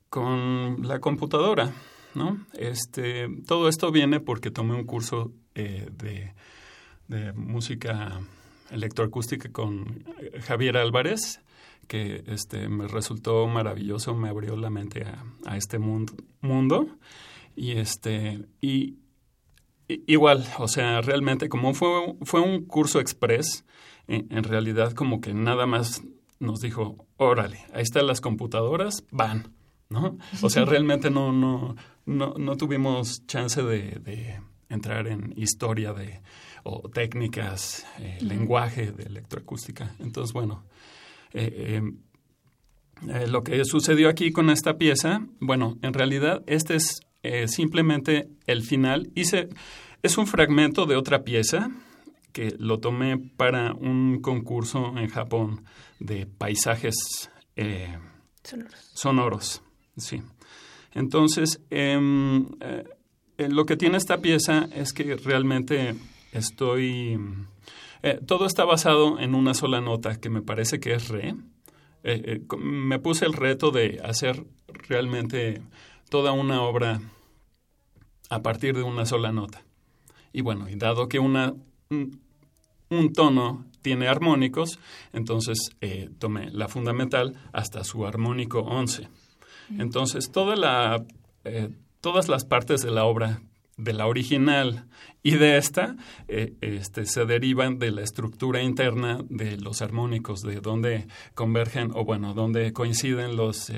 con 0.08 0.78
la 0.82 0.98
computadora. 0.98 1.72
¿No? 2.14 2.44
Este, 2.54 3.28
todo 3.46 3.68
esto 3.68 3.90
viene 3.92 4.20
porque 4.20 4.50
tomé 4.50 4.74
un 4.74 4.84
curso 4.84 5.32
eh, 5.54 5.88
de, 5.92 6.32
música 7.34 8.20
electroacústica 8.70 9.50
con 9.50 10.04
eh, 10.20 10.40
Javier 10.42 10.76
Álvarez, 10.76 11.40
que 11.88 12.22
este, 12.28 12.68
me 12.68 12.86
resultó 12.86 13.48
maravilloso, 13.48 14.14
me 14.14 14.28
abrió 14.28 14.56
la 14.56 14.70
mente 14.70 15.04
a, 15.44 15.56
este 15.56 15.80
mundo, 15.80 16.12
mundo. 16.40 16.86
Y, 17.56 17.72
este, 17.72 18.46
y, 18.60 18.98
igual, 19.88 20.46
o 20.58 20.68
sea, 20.68 21.00
realmente 21.00 21.48
como 21.48 21.74
fue, 21.74 22.14
fue 22.22 22.40
un 22.40 22.64
curso 22.64 23.00
express, 23.00 23.64
en, 24.06 24.44
realidad 24.44 24.92
como 24.92 25.20
que 25.20 25.34
nada 25.34 25.66
más 25.66 26.02
nos 26.40 26.60
dijo, 26.60 27.06
órale, 27.16 27.58
ahí 27.72 27.82
están 27.82 28.06
las 28.06 28.20
computadoras, 28.20 29.04
van, 29.10 29.52
¿no? 29.88 30.18
O 30.42 30.50
sea, 30.50 30.64
realmente 30.66 31.10
no, 31.10 31.32
no, 31.32 31.76
no, 32.10 32.34
no 32.36 32.56
tuvimos 32.56 33.26
chance 33.26 33.62
de, 33.62 34.40
entrar 34.68 35.08
en 35.08 35.32
historia 35.36 35.92
de 35.92 36.20
o 36.62 36.88
técnicas, 36.90 37.86
eh, 37.98 38.18
lenguaje 38.20 38.92
de 38.92 39.04
electroacústica. 39.04 39.94
Entonces, 39.98 40.32
bueno, 40.32 40.64
eh, 41.32 41.80
eh, 43.08 43.26
lo 43.26 43.42
que 43.42 43.64
sucedió 43.64 44.08
aquí 44.08 44.30
con 44.30 44.50
esta 44.50 44.76
pieza, 44.76 45.26
bueno, 45.40 45.78
en 45.82 45.94
realidad 45.94 46.42
este 46.46 46.76
es 46.76 47.00
simplemente 47.46 48.28
el 48.46 48.62
final. 48.62 49.10
Hice, 49.14 49.48
es 50.02 50.18
un 50.18 50.26
fragmento 50.26 50.86
de 50.86 50.96
otra 50.96 51.24
pieza 51.24 51.70
que 52.32 52.54
lo 52.58 52.78
tomé 52.78 53.16
para 53.18 53.72
un 53.72 54.20
concurso 54.20 54.96
en 54.98 55.08
Japón 55.08 55.64
de 55.98 56.26
paisajes 56.26 57.30
sonoros. 58.42 58.90
sonoros. 58.94 59.62
Sí. 59.96 60.22
Entonces, 60.92 61.60
em, 61.70 62.46
eh, 62.60 62.84
lo 63.48 63.64
que 63.66 63.76
tiene 63.76 63.96
esta 63.96 64.18
pieza 64.18 64.68
es 64.74 64.92
que 64.92 65.16
realmente 65.16 65.94
estoy... 66.32 67.18
Eh, 68.02 68.18
todo 68.26 68.46
está 68.46 68.64
basado 68.64 69.18
en 69.18 69.34
una 69.34 69.54
sola 69.54 69.80
nota 69.80 70.16
que 70.16 70.30
me 70.30 70.42
parece 70.42 70.80
que 70.80 70.94
es 70.94 71.08
re. 71.08 71.34
Eh, 72.02 72.40
me 72.58 72.98
puse 72.98 73.26
el 73.26 73.34
reto 73.34 73.70
de 73.70 74.00
hacer 74.02 74.44
realmente 74.88 75.60
toda 76.08 76.32
una 76.32 76.62
obra 76.62 77.00
a 78.30 78.42
partir 78.42 78.76
de 78.76 78.82
una 78.82 79.04
sola 79.04 79.32
nota. 79.32 79.62
Y 80.32 80.40
bueno, 80.40 80.68
y 80.68 80.76
dado 80.76 81.08
que 81.08 81.18
una, 81.18 81.54
un, 81.90 83.12
tono 83.12 83.66
tiene 83.82 84.08
armónicos, 84.08 84.78
entonces 85.12 85.70
eh, 85.80 86.08
tomé 86.18 86.50
la 86.50 86.68
fundamental 86.68 87.34
hasta 87.52 87.84
su 87.84 88.06
armónico 88.06 88.60
11. 88.60 89.08
Entonces, 89.78 90.30
toda 90.30 90.56
la, 90.56 91.04
eh, 91.44 91.70
todas 92.00 92.28
las 92.28 92.44
partes 92.44 92.82
de 92.82 92.90
la 92.90 93.04
obra, 93.04 93.42
de 93.76 93.92
la 93.92 94.06
original 94.06 94.86
y 95.22 95.32
de 95.32 95.56
esta, 95.56 95.96
eh, 96.28 96.54
este, 96.60 97.06
se 97.06 97.24
derivan 97.24 97.78
de 97.78 97.90
la 97.90 98.02
estructura 98.02 98.62
interna 98.62 99.20
de 99.28 99.56
los 99.56 99.80
armónicos, 99.80 100.42
de 100.42 100.60
donde 100.60 101.06
convergen, 101.34 101.90
o 101.94 102.04
bueno, 102.04 102.34
donde 102.34 102.72
coinciden 102.72 103.36
los, 103.36 103.72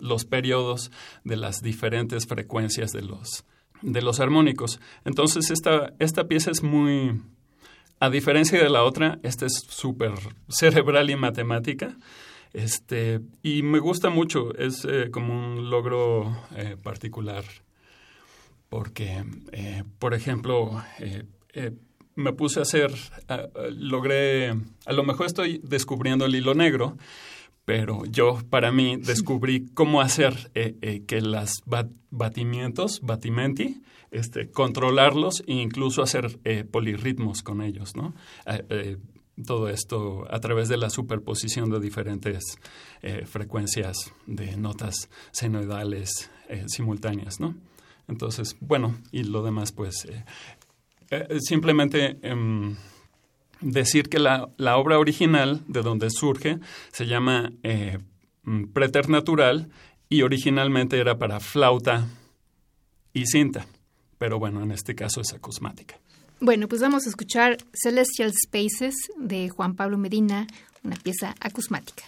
los 0.00 0.24
periodos 0.24 0.90
de 1.24 1.36
las 1.36 1.62
diferentes 1.62 2.26
frecuencias 2.26 2.92
de 2.92 3.02
los, 3.02 3.44
de 3.82 4.02
los 4.02 4.20
armónicos. 4.20 4.80
Entonces, 5.04 5.50
esta, 5.50 5.94
esta 5.98 6.28
pieza 6.28 6.50
es 6.50 6.62
muy, 6.62 7.20
a 7.98 8.10
diferencia 8.10 8.60
de 8.60 8.68
la 8.68 8.82
otra, 8.82 9.18
esta 9.22 9.46
es 9.46 9.64
súper 9.68 10.12
cerebral 10.48 11.10
y 11.10 11.16
matemática. 11.16 11.96
Este, 12.52 13.20
y 13.42 13.62
me 13.62 13.78
gusta 13.78 14.10
mucho, 14.10 14.54
es 14.56 14.84
eh, 14.84 15.10
como 15.10 15.32
un 15.34 15.70
logro 15.70 16.36
eh, 16.54 16.76
particular, 16.82 17.44
porque, 18.68 19.24
eh, 19.52 19.84
por 19.98 20.14
ejemplo, 20.14 20.82
me 22.14 22.32
puse 22.32 22.58
a 22.58 22.62
hacer, 22.62 22.90
logré, 23.70 24.54
a 24.86 24.92
lo 24.92 25.02
mejor 25.02 25.26
estoy 25.26 25.60
descubriendo 25.62 26.26
el 26.26 26.34
hilo 26.34 26.54
negro, 26.54 26.96
pero 27.64 28.04
yo 28.06 28.38
para 28.50 28.72
mí 28.72 28.96
descubrí 29.00 29.66
cómo 29.74 30.00
hacer 30.00 30.50
que 30.52 31.20
los 31.20 31.62
batimientos, 32.10 33.00
batimenti, 33.02 33.82
este, 34.12 34.50
controlarlos 34.50 35.42
e 35.46 35.54
incluso 35.54 36.02
hacer 36.02 36.38
eh, 36.44 36.64
polirritmos 36.70 37.42
con 37.42 37.62
ellos, 37.62 37.96
¿no? 37.96 38.14
Eh, 39.42 39.44
eh, 39.44 39.46
todo 39.46 39.68
esto 39.68 40.26
a 40.30 40.40
través 40.40 40.68
de 40.68 40.76
la 40.76 40.90
superposición 40.90 41.70
de 41.70 41.80
diferentes 41.80 42.58
frecuencias 43.26 43.96
de 44.26 44.56
notas 44.56 45.08
senoidales 45.32 46.30
simultáneas, 46.66 47.40
¿no? 47.40 47.54
Entonces, 48.08 48.56
bueno, 48.60 48.96
y 49.10 49.24
lo 49.24 49.42
demás, 49.42 49.72
pues, 49.72 50.06
simplemente 51.40 52.18
em, 52.22 52.76
decir 53.60 54.08
que 54.08 54.18
la, 54.18 54.48
obra 54.76 54.98
original 54.98 55.62
de 55.66 55.82
donde 55.82 56.10
surge 56.10 56.58
se 56.92 57.06
llama 57.06 57.52
Preternatural 58.72 59.68
y 60.08 60.22
originalmente 60.22 60.98
era 60.98 61.18
para 61.18 61.40
flauta 61.40 62.06
y 63.12 63.26
cinta 63.26 63.66
pero 64.22 64.38
bueno, 64.38 64.62
en 64.62 64.70
este 64.70 64.94
caso 64.94 65.20
es 65.20 65.32
acusmática. 65.32 65.98
Bueno, 66.44 66.66
pues 66.66 66.80
vamos 66.80 67.06
a 67.06 67.08
escuchar 67.08 67.58
Celestial 67.72 68.32
Spaces 68.34 68.96
de 69.16 69.48
Juan 69.48 69.76
Pablo 69.76 69.96
Medina, 69.96 70.48
una 70.82 70.96
pieza 70.96 71.36
acusmática. 71.38 72.02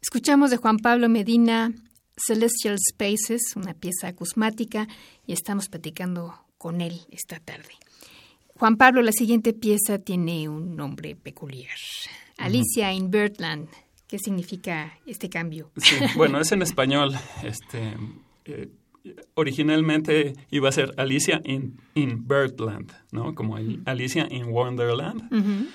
Escuchamos 0.00 0.50
de 0.50 0.56
Juan 0.56 0.78
Pablo 0.78 1.10
Medina 1.10 1.74
Celestial 2.16 2.78
Spaces, 2.78 3.54
una 3.54 3.74
pieza 3.74 4.08
acusmática, 4.08 4.88
y 5.26 5.34
estamos 5.34 5.68
platicando 5.68 6.49
con 6.60 6.82
él 6.82 7.00
esta 7.10 7.40
tarde. 7.40 7.72
Juan 8.58 8.76
Pablo, 8.76 9.00
la 9.00 9.12
siguiente 9.12 9.54
pieza 9.54 9.98
tiene 9.98 10.46
un 10.50 10.76
nombre 10.76 11.16
peculiar. 11.16 11.78
Alicia 12.36 12.92
in 12.92 13.10
Birdland. 13.10 13.68
¿Qué 14.06 14.18
significa 14.18 14.98
este 15.06 15.30
cambio? 15.30 15.70
Sí, 15.78 15.96
bueno, 16.16 16.38
es 16.38 16.52
en 16.52 16.60
español. 16.60 17.14
Este, 17.42 17.94
eh, 18.44 18.68
originalmente 19.32 20.34
iba 20.50 20.68
a 20.68 20.72
ser 20.72 20.92
Alicia 20.98 21.40
in, 21.44 21.80
in 21.94 22.28
Birdland, 22.28 22.92
¿no? 23.10 23.34
Como 23.34 23.56
Alicia 23.86 24.28
in 24.30 24.48
Wonderland. 24.48 25.70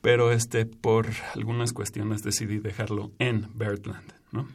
Pero 0.00 0.30
este, 0.30 0.66
por 0.66 1.08
algunas 1.34 1.72
cuestiones 1.72 2.22
decidí 2.22 2.60
dejarlo 2.60 3.10
en 3.18 3.48
Birdland, 3.54 4.12
¿no? 4.30 4.46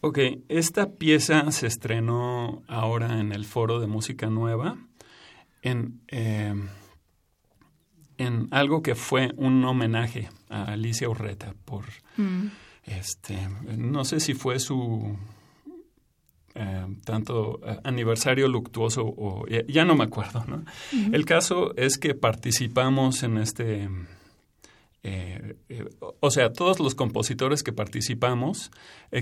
Ok, 0.00 0.18
esta 0.48 0.92
pieza 0.92 1.50
se 1.52 1.66
estrenó 1.66 2.62
ahora 2.68 3.20
en 3.20 3.32
el 3.32 3.44
Foro 3.44 3.80
de 3.80 3.86
Música 3.86 4.30
Nueva 4.30 4.78
en, 5.62 6.00
eh, 6.08 6.54
en 8.18 8.48
algo 8.50 8.82
que 8.82 8.94
fue 8.94 9.32
un 9.36 9.64
homenaje 9.64 10.28
a 10.48 10.72
Alicia 10.72 11.08
Urreta 11.08 11.54
por 11.64 11.84
mm. 12.16 12.46
este, 12.84 13.48
no 13.76 14.04
sé 14.04 14.20
si 14.20 14.34
fue 14.34 14.58
su 14.58 15.16
eh, 16.58 16.86
tanto 17.04 17.60
eh, 17.66 17.78
aniversario 17.84 18.48
luctuoso 18.48 19.04
o 19.04 19.44
ya, 19.46 19.84
no 19.84 19.94
me 19.94 20.04
acuerdo, 20.04 20.42
¿no? 20.46 20.64
El 21.12 21.26
caso 21.26 21.76
es 21.76 21.98
que 21.98 22.14
participamos 22.14 23.22
en 23.22 23.36
este 23.36 23.90
eh, 25.02 25.54
o 26.20 26.30
sea, 26.30 26.54
todos 26.54 26.80
los 26.80 26.94
compositores 26.94 27.62
que 27.62 27.72
participamos 27.72 28.70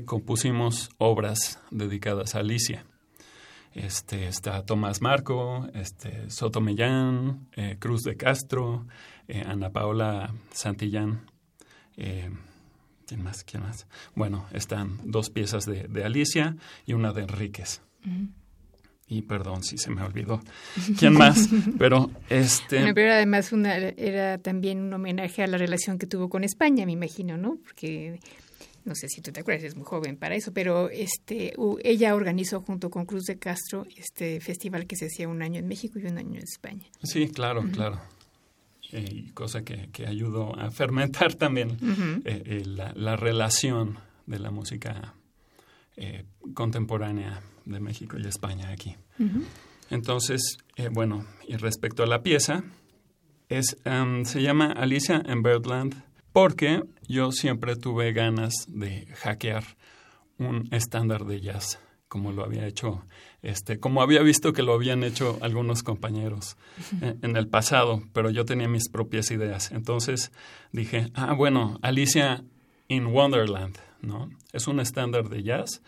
compusimos 0.05 0.90
obras 0.99 1.59
dedicadas 1.73 2.37
a 2.37 2.38
Alicia. 2.38 2.87
Este, 3.75 4.29
está 4.29 4.65
Tomás 4.65 5.03
Marco, 5.03 5.69
este, 5.75 6.31
Soto 6.31 6.61
Mellán, 6.61 7.49
eh, 7.57 7.77
Cruz 7.81 8.03
de 8.03 8.17
Castro, 8.17 8.87
eh, 9.27 9.43
Ana 9.45 9.71
Paula 9.71 10.33
Santillán. 10.53 11.27
Eh, 11.97 12.31
¿Quién 13.07 13.23
más? 13.23 13.43
¿Quién 13.43 13.65
más? 13.65 13.87
Bueno, 14.15 14.47
están 14.53 15.01
dos 15.05 15.29
piezas 15.31 15.65
de, 15.67 16.05
Alicia 16.05 16.57
y 16.87 16.93
una 16.93 17.13
de 17.13 17.23
Enríquez. 17.23 17.83
Y 19.09 19.23
perdón 19.23 19.65
si 19.65 19.77
se 19.77 19.91
me 19.91 20.03
olvidó. 20.03 20.41
¿Quién 20.99 21.15
más? 21.15 21.49
Pero 21.79 22.11
este. 22.31 22.95
pero 22.95 23.13
además 23.13 23.53
una, 23.53 23.77
era 23.77 24.39
también 24.39 24.81
un 24.81 24.93
homenaje 24.93 25.43
a 25.43 25.47
la 25.47 25.59
relación 25.59 25.99
que 25.99 26.07
tuvo 26.07 26.29
con 26.29 26.45
España, 26.45 26.87
me 26.87 26.93
imagino, 26.93 27.37
¿no? 27.37 27.59
Porque 27.63 28.21
no 28.85 28.94
sé 28.94 29.09
si 29.09 29.23
tú 29.23 29.33
te 29.33 29.40
acuerdas, 29.40 29.64
es 29.64 29.77
muy 29.77 29.85
joven 29.85 30.16
para 30.16 30.35
eso, 30.35 30.53
pero 30.53 30.90
este, 30.90 31.55
ella 31.83 32.14
organizó 32.14 32.61
junto 32.61 32.90
con 32.90 33.07
Cruz 33.07 33.25
de 33.25 33.38
Castro 33.38 33.87
este 33.97 34.40
festival 34.40 34.87
que 34.87 34.97
se 34.97 35.07
hacía 35.07 35.29
un 35.29 35.42
año 35.42 35.59
en 35.59 35.66
México 35.66 35.99
y 35.99 36.07
un 36.07 36.18
año 36.18 36.38
en 36.38 36.44
España. 36.44 36.87
Sí, 37.03 37.29
claro, 37.29 37.64
claro. 37.73 38.01
Y 38.92 39.31
cosa 39.31 39.64
que, 39.64 39.88
que, 39.90 40.07
ayudó 40.07 40.57
a 40.59 40.70
fermentar 40.70 41.35
también 41.38 41.79
eh, 42.25 42.42
eh, 42.47 42.62
la, 42.66 43.16
relación 43.16 43.99
de 44.27 44.38
la 44.38 44.51
música 44.51 45.14
eh, 45.97 46.25
contemporánea 46.53 47.42
de 47.64 47.81
México 47.81 48.18
y 48.18 48.27
España 48.27 48.68
aquí. 48.68 48.97
Entonces, 49.90 50.59
bueno, 50.92 51.27
y 51.49 51.57
respecto 51.57 52.03
a 52.03 52.07
la 52.07 52.23
pieza, 52.23 52.64
es, 53.49 53.77
se 54.25 54.42
llama 54.42 54.73
Alicia 54.73 55.23
en 55.25 55.42
Birdland 55.42 55.94
porque 56.35 56.83
yo 57.07 57.31
siempre 57.31 57.77
tuve 57.77 58.12
ganas 58.12 58.66
de 58.66 59.07
hackear 59.23 59.62
un 60.37 60.68
estándar 60.73 61.27
de 61.27 61.40
jazz 61.40 61.79
como 62.09 62.33
lo 62.33 62.44
había 62.44 62.66
hecho, 62.66 63.05
este, 63.42 63.79
como 63.79 64.03
había 64.03 64.20
visto 64.23 64.53
que 64.53 64.62
lo 64.64 64.75
habían 64.75 65.05
hecho 65.05 65.38
algunos 65.42 65.83
compañeros 65.83 66.57
en, 67.01 67.37
el 67.37 67.49
pasado, 67.49 68.03
pero 68.12 68.31
yo 68.31 68.44
tenía 68.44 68.68
mis 68.68 68.88
propias 68.88 69.33
ideas. 69.33 69.73
Entonces 69.73 70.31
dije, 70.70 71.09
ah, 71.14 71.35
bueno, 71.35 71.79
Alicia 71.83 72.44
in 72.87 73.07
Wonderland, 73.07 73.79
¿no? 74.01 74.31
Es 74.53 74.68
un 74.68 74.79
estándar 74.79 75.29
de 75.29 75.42
jazz 75.42 75.83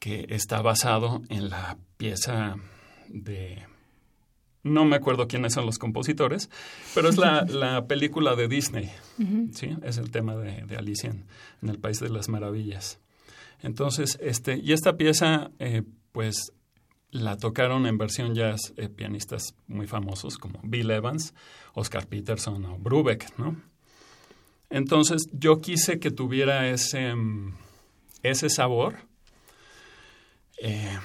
que 0.00 0.26
está 0.30 0.62
basado 0.62 1.22
en 1.28 1.48
la 1.48 1.76
pieza 1.96 2.56
de 3.08 3.64
no 4.62 4.84
me 4.84 4.96
acuerdo 4.96 5.26
quiénes 5.26 5.54
son 5.54 5.66
los 5.66 5.78
compositores, 5.78 6.50
pero 6.94 7.08
es 7.08 7.16
la, 7.16 7.84
película 7.88 8.36
de 8.36 8.48
Disney, 8.48 8.90
¿sí? 9.52 9.76
Es 9.82 9.98
el 9.98 10.10
tema 10.10 10.36
de, 10.36 10.76
Alicia 10.76 11.10
en, 11.10 11.68
el 11.68 11.78
País 11.78 11.98
de 12.00 12.08
las 12.08 12.28
Maravillas. 12.28 12.98
Entonces, 13.62 14.18
este, 14.20 14.58
y 14.58 14.72
esta 14.72 14.96
pieza, 14.96 15.50
eh, 15.58 15.82
pues, 16.12 16.52
la 17.10 17.36
tocaron 17.36 17.86
en 17.86 17.98
versión 17.98 18.34
jazz 18.34 18.72
eh, 18.76 18.88
pianistas 18.88 19.54
muy 19.66 19.86
famosos 19.86 20.38
como 20.38 20.60
Bill 20.62 20.90
Evans, 20.90 21.34
Oscar 21.74 22.06
Peterson 22.06 22.64
o 22.64 22.78
Brubeck, 22.78 23.38
¿no? 23.38 23.56
Entonces, 24.70 25.26
yo 25.32 25.60
quise 25.60 25.98
que 25.98 26.10
tuviera 26.10 26.68
ese, 26.70 27.12
ese 28.22 28.48
sabor, 28.48 28.96
eh, 30.58 30.98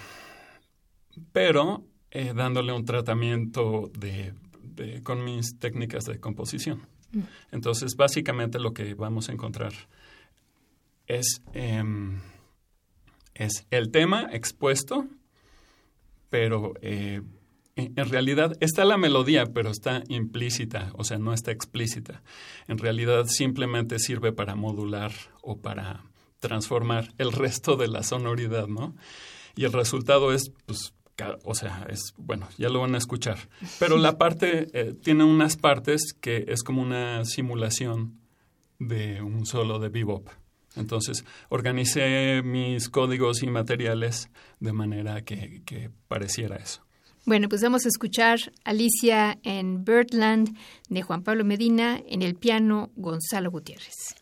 pero 1.33 1.83
eh, 2.11 2.33
dándole 2.35 2.73
un 2.73 2.85
tratamiento 2.85 3.91
de, 3.97 4.33
con 5.03 5.23
mis 5.23 5.57
técnicas 5.59 6.05
de 6.05 6.19
composición. 6.19 6.87
Mm. 7.11 7.21
Entonces, 7.51 7.95
básicamente 7.95 8.59
lo 8.59 8.73
que 8.73 8.93
vamos 8.93 9.29
a 9.29 9.33
encontrar 9.33 9.73
es, 11.07 11.41
em, 11.53 12.19
es 13.33 13.65
el 13.71 13.91
tema 13.91 14.29
expuesto, 14.31 15.07
pero 16.29 16.73
eh, 16.81 17.21
en 17.77 18.09
realidad 18.09 18.57
está 18.59 18.85
la 18.85 18.97
melodía, 18.97 19.45
pero 19.53 19.69
está 19.69 20.03
implícita, 20.07 20.91
o 20.93 21.03
sea, 21.03 21.19
no 21.19 21.33
está 21.33 21.51
explícita. 21.51 22.23
En 22.67 22.79
realidad 22.79 23.25
simplemente 23.27 23.99
sirve 23.99 24.31
para 24.31 24.55
modular 24.55 25.11
o 25.41 25.59
para 25.61 26.03
transformar 26.39 27.13
el 27.17 27.31
resto 27.31 27.75
de 27.75 27.87
la 27.87 28.03
sonoridad, 28.03 28.67
¿no? 28.67 28.95
Y 29.55 29.65
el 29.65 29.73
resultado 29.73 30.33
es, 30.33 30.51
pues, 30.65 30.93
o 31.43 31.55
sea, 31.55 31.85
es 31.89 32.13
bueno, 32.17 32.47
ya 32.57 32.69
lo 32.69 32.81
van 32.81 32.95
a 32.95 32.97
escuchar. 32.97 33.37
Pero 33.79 33.97
la 33.97 34.17
parte 34.17 34.67
eh, 34.73 34.93
tiene 34.93 35.23
unas 35.23 35.57
partes 35.57 36.13
que 36.19 36.45
es 36.47 36.63
como 36.63 36.81
una 36.81 37.25
simulación 37.25 38.19
de 38.79 39.21
un 39.21 39.45
solo 39.45 39.79
de 39.79 39.89
bebop. 39.89 40.27
Entonces, 40.75 41.25
organicé 41.49 42.41
mis 42.43 42.89
códigos 42.89 43.41
y 43.41 43.47
materiales 43.47 44.29
de 44.59 44.73
manera 44.73 45.23
que, 45.23 45.63
que 45.65 45.89
pareciera 46.07 46.55
eso. 46.57 46.83
Bueno, 47.25 47.49
pues 47.49 47.61
vamos 47.61 47.85
a 47.85 47.89
escuchar 47.89 48.39
Alicia 48.63 49.37
en 49.43 49.83
Birdland 49.83 50.55
de 50.87 51.01
Juan 51.01 51.23
Pablo 51.23 51.43
Medina 51.43 52.01
en 52.07 52.21
el 52.21 52.35
piano 52.35 52.91
Gonzalo 52.95 53.51
Gutiérrez. 53.51 54.15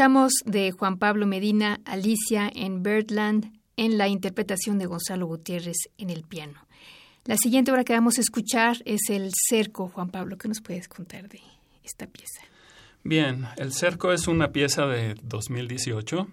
Escuchamos 0.00 0.32
de 0.46 0.70
Juan 0.72 0.96
Pablo 0.96 1.26
Medina 1.26 1.78
Alicia 1.84 2.50
en 2.54 2.82
Birdland 2.82 3.52
en 3.76 3.98
la 3.98 4.08
interpretación 4.08 4.78
de 4.78 4.86
Gonzalo 4.86 5.26
Gutiérrez 5.26 5.76
en 5.98 6.08
el 6.08 6.22
piano. 6.22 6.66
La 7.26 7.36
siguiente 7.36 7.70
obra 7.70 7.84
que 7.84 7.92
vamos 7.92 8.16
a 8.16 8.22
escuchar 8.22 8.78
es 8.86 9.10
El 9.10 9.30
Cerco. 9.50 9.90
Juan 9.90 10.08
Pablo, 10.08 10.38
¿qué 10.38 10.48
nos 10.48 10.62
puedes 10.62 10.88
contar 10.88 11.28
de 11.28 11.42
esta 11.84 12.06
pieza? 12.06 12.40
Bien, 13.04 13.44
El 13.58 13.74
Cerco 13.74 14.10
es 14.10 14.26
una 14.26 14.52
pieza 14.52 14.86
de 14.86 15.16
2018. 15.22 16.28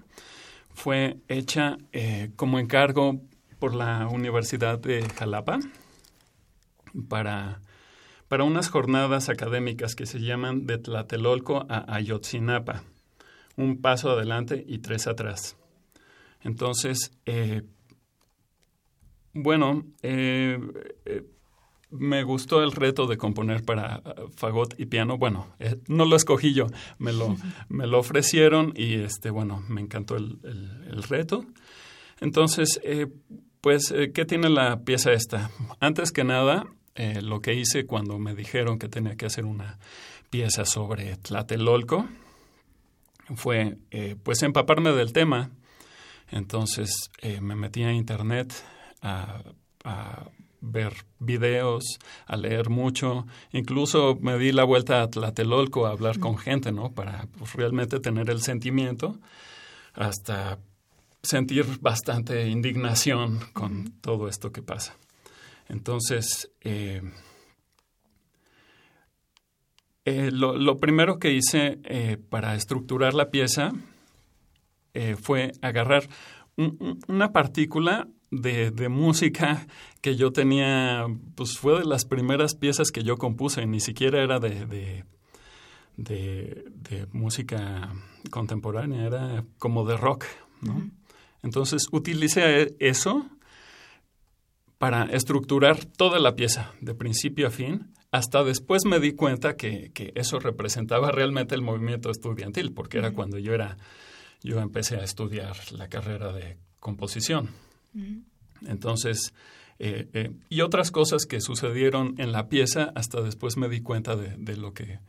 Fue 0.74 1.18
hecha 1.28 1.78
eh, 1.92 2.32
como 2.38 2.60
encargo 2.60 3.20
por 3.60 3.76
la 3.76 4.08
Universidad 4.08 4.80
de 4.80 5.02
Jalapa 5.10 5.60
para, 7.10 7.60
para 8.30 8.46
unas 8.46 8.70
jornadas 8.70 9.28
académicas 9.28 9.94
que 9.96 10.06
se 10.06 10.20
llaman 10.20 10.66
de 10.68 10.78
Tlatelolco 10.78 11.66
a 11.68 11.94
Ayotzinapa, 11.94 12.86
un 13.58 13.82
paso 13.82 14.12
adelante 14.12 14.64
y 14.66 14.78
tres 14.78 15.08
atrás. 15.08 15.58
Entonces, 16.42 17.12
eh, 17.26 17.64
bueno, 19.34 19.86
eh, 20.02 20.60
eh, 21.06 21.24
me 21.90 22.24
gustó 22.24 22.64
el 22.64 22.72
reto 22.72 23.08
de 23.08 23.18
componer 23.18 23.64
para 23.64 24.02
fagot 24.36 24.80
y 24.80 24.86
piano. 24.86 25.18
Bueno, 25.18 25.48
no 25.88 26.06
lo 26.06 26.16
escogí 26.16 26.54
yo, 26.54 26.68
me 27.00 27.12
lo, 27.12 27.36
me 27.70 27.88
lo 27.88 28.00
ofrecieron 28.00 28.74
y 28.76 28.96
este, 28.96 29.30
bueno, 29.30 29.64
me 29.68 29.82
encantó 29.82 30.16
el, 30.16 30.40
el 30.44 31.04
reto. 31.04 31.46
Entonces, 32.20 32.82
pues, 33.62 33.94
¿qué 34.14 34.26
tiene 34.26 34.50
la 34.50 34.80
pieza 34.82 35.12
esta? 35.12 35.52
Antes 35.80 36.12
que 36.12 36.24
nada, 36.24 36.66
lo 37.22 37.42
que 37.42 37.54
hice 37.54 37.86
cuando 37.86 38.18
me 38.18 38.34
dijeron 38.34 38.80
que 38.80 38.90
tenía 38.90 39.16
que 39.16 39.28
hacer 39.28 39.46
una 39.46 39.78
pieza 40.32 40.66
sobre 40.66 41.16
Tlatelolco 41.18 42.08
fue, 43.36 43.78
pues, 44.24 44.44
empaparme 44.44 44.92
del 44.92 45.14
tema 45.14 45.52
entonces 46.32 47.10
eh, 47.22 47.40
me 47.42 47.56
metí 47.56 47.84
a 47.84 47.94
internet 47.94 48.54
a, 49.02 49.42
ver 50.60 51.06
videos, 51.20 51.84
a 52.26 52.36
leer 52.36 52.70
mucho. 52.70 53.26
Incluso 53.52 54.18
me 54.20 54.38
di 54.38 54.52
la 54.52 54.64
vuelta 54.66 55.02
a 55.02 55.10
Tlatelolco 55.10 55.86
a 55.86 55.92
hablar 55.92 56.20
con 56.20 56.38
gente, 56.38 56.72
¿no? 56.72 56.92
Para 56.92 57.28
pues, 57.38 57.54
realmente 57.54 58.00
tener 58.00 58.30
el 58.30 58.42
sentimiento 58.42 59.18
hasta 59.94 60.60
sentir 61.22 61.80
bastante 61.80 62.48
indignación 62.48 63.40
con 63.54 63.94
todo 64.02 64.28
esto 64.28 64.52
que 64.52 64.62
pasa. 64.62 64.98
Entonces, 65.70 66.52
eh, 66.62 67.02
eh, 70.10 70.32
lo, 70.32 70.78
primero 70.78 71.20
que 71.20 71.34
hice 71.34 71.80
para 72.30 72.56
estructurar 72.56 73.14
la 73.14 73.30
pieza 73.30 73.74
eh, 75.00 75.16
fue 75.16 75.52
agarrar 75.62 76.10
una 77.08 77.32
partícula 77.32 78.08
de, 78.32 78.90
música 78.90 79.68
que 80.02 80.16
yo 80.16 80.32
tenía, 80.32 81.06
pues 81.36 81.60
fue 81.60 81.78
de 81.78 81.86
las 81.86 82.06
primeras 82.06 82.56
piezas 82.56 82.90
que 82.90 83.04
yo 83.04 83.18
compuse, 83.18 83.68
ni 83.68 83.80
siquiera 83.80 84.24
era 84.24 84.40
de, 84.40 85.04
de, 85.98 87.06
música 87.12 87.94
contemporánea, 88.32 89.06
era 89.06 89.46
como 89.60 89.86
de 89.86 89.98
rock, 89.98 90.26
¿no? 90.62 90.90
Entonces 91.44 91.86
utilicé 91.92 92.76
eso 92.80 93.30
para 94.80 95.04
estructurar 95.04 95.86
toda 95.86 96.18
la 96.18 96.36
pieza, 96.36 96.74
de 96.82 96.96
principio 96.96 97.46
a 97.46 97.52
fin. 97.52 97.94
Hasta 98.12 98.44
después 98.44 98.86
me 98.86 99.00
di 99.00 99.14
cuenta 99.14 99.56
que, 99.56 99.92
que 99.94 100.14
eso 100.16 100.40
representaba 100.40 101.12
realmente 101.12 101.56
el 101.56 101.62
movimiento 101.62 102.10
estudiantil, 102.10 102.74
porque 102.74 103.00
era 103.00 103.12
cuando 103.12 103.38
yo 103.38 103.54
era 103.54 103.78
yo 104.44 104.60
empecé 104.60 104.98
a 104.98 105.04
estudiar 105.04 105.56
la 105.72 105.88
carrera 105.88 106.32
de 106.32 106.58
composición. 106.80 107.50
Entonces, 108.66 109.34
eh, 109.80 110.08
eh, 110.14 110.32
y 110.50 110.62
otras 110.62 110.92
cosas 110.92 111.26
que 111.26 111.42
sucedieron 111.42 112.16
en 112.18 112.32
la 112.32 112.48
pieza, 112.48 112.92
hasta 112.96 113.22
después 113.22 113.58
me 113.58 113.70
di 113.70 113.82
cuenta 113.82 114.16
de, 114.16 114.58
lo 114.58 114.74
que, 114.74 115.00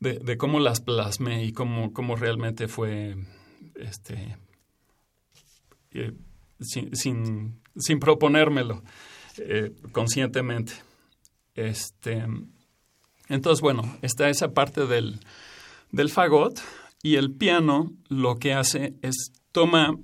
de, 0.00 0.36
cómo 0.36 0.60
las 0.60 0.80
plasmé 0.80 1.44
y 1.44 1.52
cómo, 1.52 1.92
cómo 1.92 2.16
realmente 2.16 2.68
fue, 2.68 3.16
este, 3.76 4.36
eh, 5.92 6.12
sin, 6.60 6.94
sin, 6.96 7.60
sin, 7.76 8.00
proponérmelo 8.00 8.82
conscientemente. 9.92 10.74
Este, 11.54 12.26
entonces, 13.28 13.60
bueno, 13.60 13.96
está 14.02 14.28
esa 14.28 14.52
parte 14.52 14.86
del, 14.86 15.20
del 15.90 16.10
fagot, 16.10 16.60
y 17.04 17.16
el 17.16 17.32
piano 17.32 17.92
lo 18.08 18.36
que 18.36 18.54
hace 18.54 18.94
es 19.02 19.30
toma, 19.52 19.94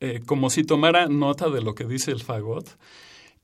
eh, 0.00 0.20
como 0.26 0.50
si 0.50 0.64
tomara 0.64 1.06
nota 1.06 1.48
de 1.48 1.62
lo 1.62 1.76
que 1.76 1.84
dice 1.84 2.10
el 2.10 2.20
fagot 2.20 2.76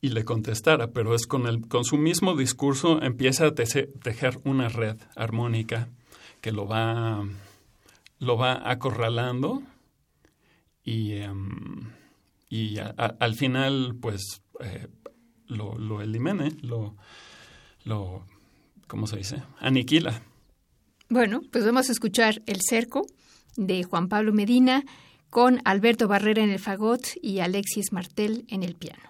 y 0.01 0.09
le 0.09 0.25
contestara, 0.25 0.89
pero 0.89 1.15
es 1.15 1.29
con, 1.29 1.47
el, 1.47 1.69
con 1.69 1.85
su 1.85 1.97
mismo 1.97 2.35
discurso 2.35 3.01
empieza 3.01 3.47
a 3.47 3.55
tejer 3.55 4.41
una 4.43 4.69
red 4.69 4.97
armónica 5.15 5.89
que 6.41 6.51
lo 6.51 6.67
va, 6.67 7.25
lo 8.19 8.37
va 8.37 8.69
acorralando 8.69 9.63
y, 10.83 11.13
em, 11.13 11.93
y 12.51 12.79
al 12.79 13.35
final 13.37 13.95
pues 14.01 14.43
eh, 14.61 14.89
lo, 15.49 15.77
lo 15.79 16.01
elimine, 16.01 16.53
lo, 16.63 16.95
lo, 17.85 18.25
¿cómo 18.87 19.07
se 19.07 19.17
dice? 19.17 19.43
Aniquila. 19.61 20.23
Bueno, 21.09 21.41
pues 21.53 21.65
vamos 21.65 21.89
a 21.89 21.93
escuchar 21.93 22.43
El 22.47 22.59
Cerco 22.69 23.07
de 23.57 23.85
Juan 23.85 24.09
Pablo 24.09 24.33
Medina 24.33 24.85
con 25.31 25.61
Alberto 25.65 26.09
Barrera 26.09 26.43
en 26.43 26.51
el 26.51 26.59
fagot 26.59 27.03
y 27.23 27.41
Alexis 27.41 27.93
Martel 27.93 28.45
en 28.49 28.63
el 28.63 28.75
piano. 28.75 29.03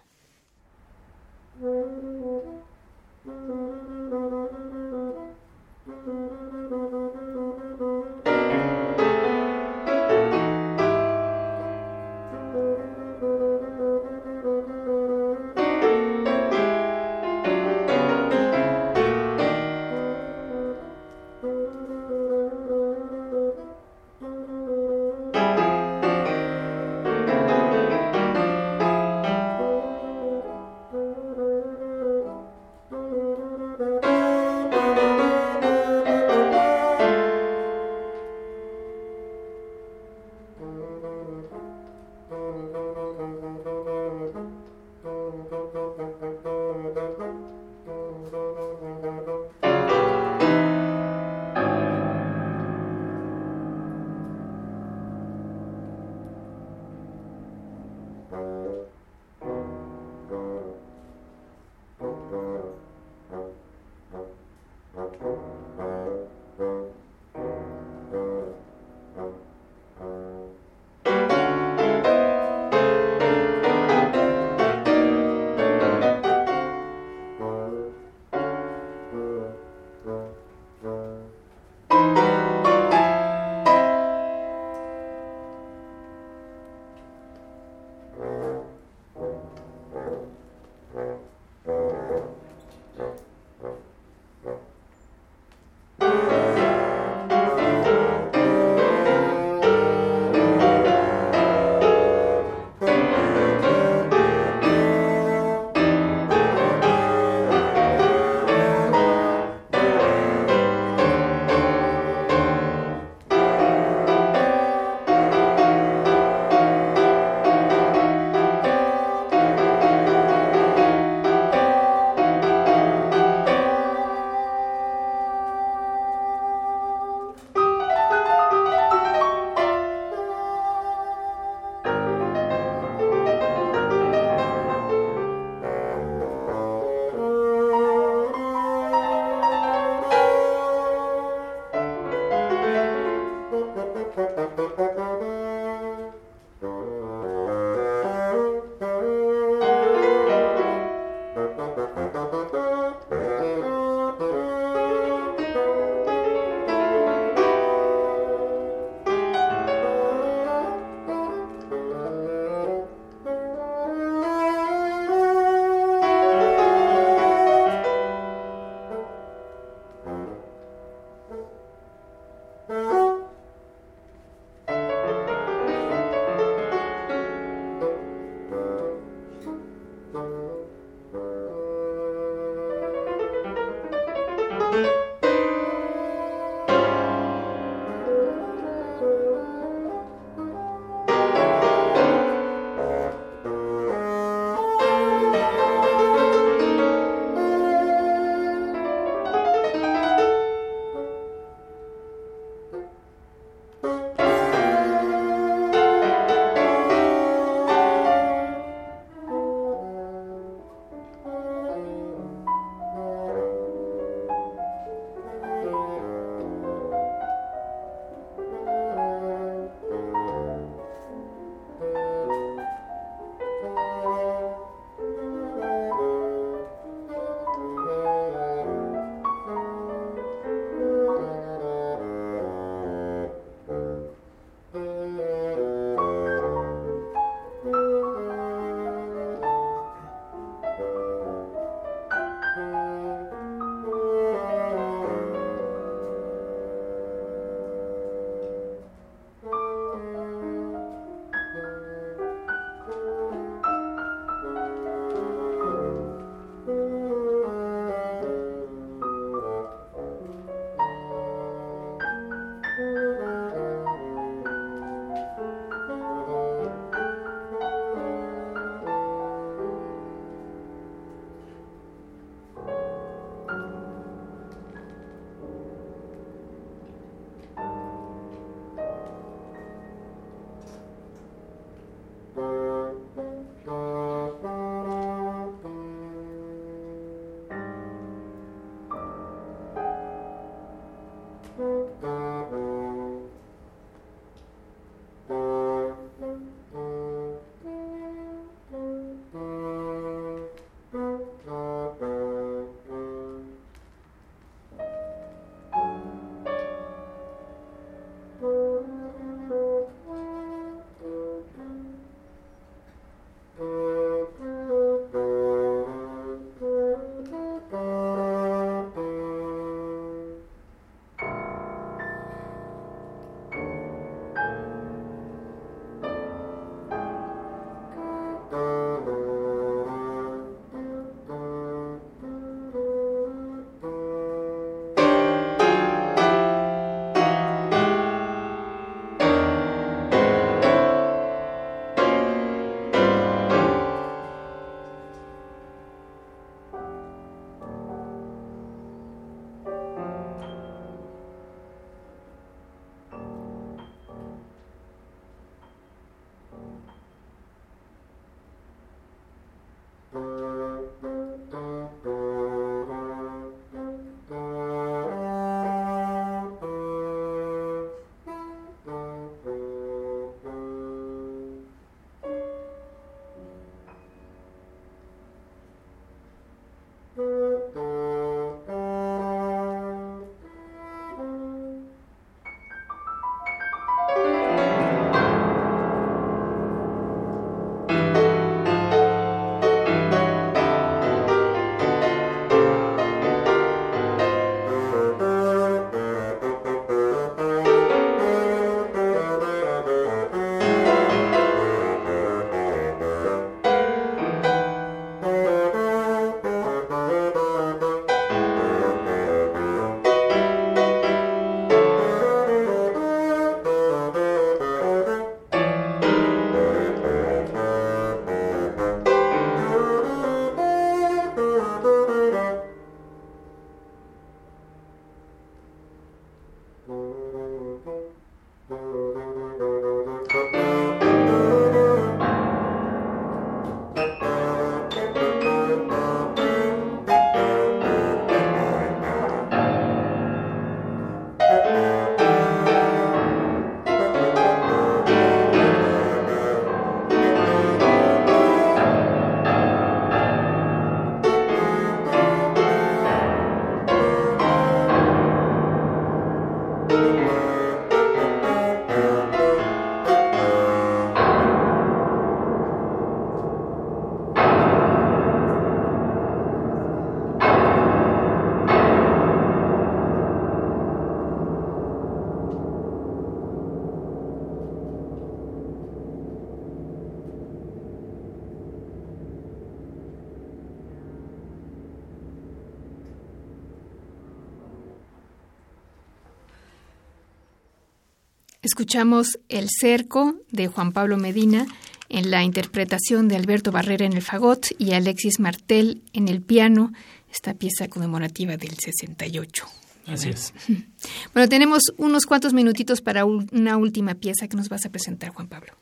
Escuchamos 488.76 489.38
El 489.48 489.68
Cerco 489.70 490.34
de 490.50 490.66
Juan 490.66 490.92
Pablo 490.92 491.16
Medina 491.16 491.66
en 492.10 492.30
la 492.30 492.44
interpretación 492.44 493.26
de 493.26 493.36
Alberto 493.36 493.72
Barrera 493.72 494.04
en 494.04 494.12
el 494.12 494.20
fagot 494.20 494.66
y 494.78 494.92
Alexis 494.92 495.40
Martel 495.40 496.02
en 496.12 496.28
el 496.28 496.42
piano, 496.42 496.92
esta 497.32 497.54
pieza 497.54 497.88
conmemorativa 497.88 498.58
del 498.58 498.74
68. 498.76 499.64
Así 500.08 500.28
es. 500.28 500.52
Bueno, 501.32 501.48
tenemos 501.48 501.84
unos 501.96 502.26
cuantos 502.26 502.52
minutitos 502.52 503.00
para 503.00 503.24
una 503.24 503.78
última 503.78 504.14
pieza 504.14 504.46
que 504.46 504.58
nos 504.58 504.68
vas 504.68 504.84
a 504.84 504.90
presentar, 504.90 505.30
Juan 505.30 505.48
Pablo. 505.48 505.72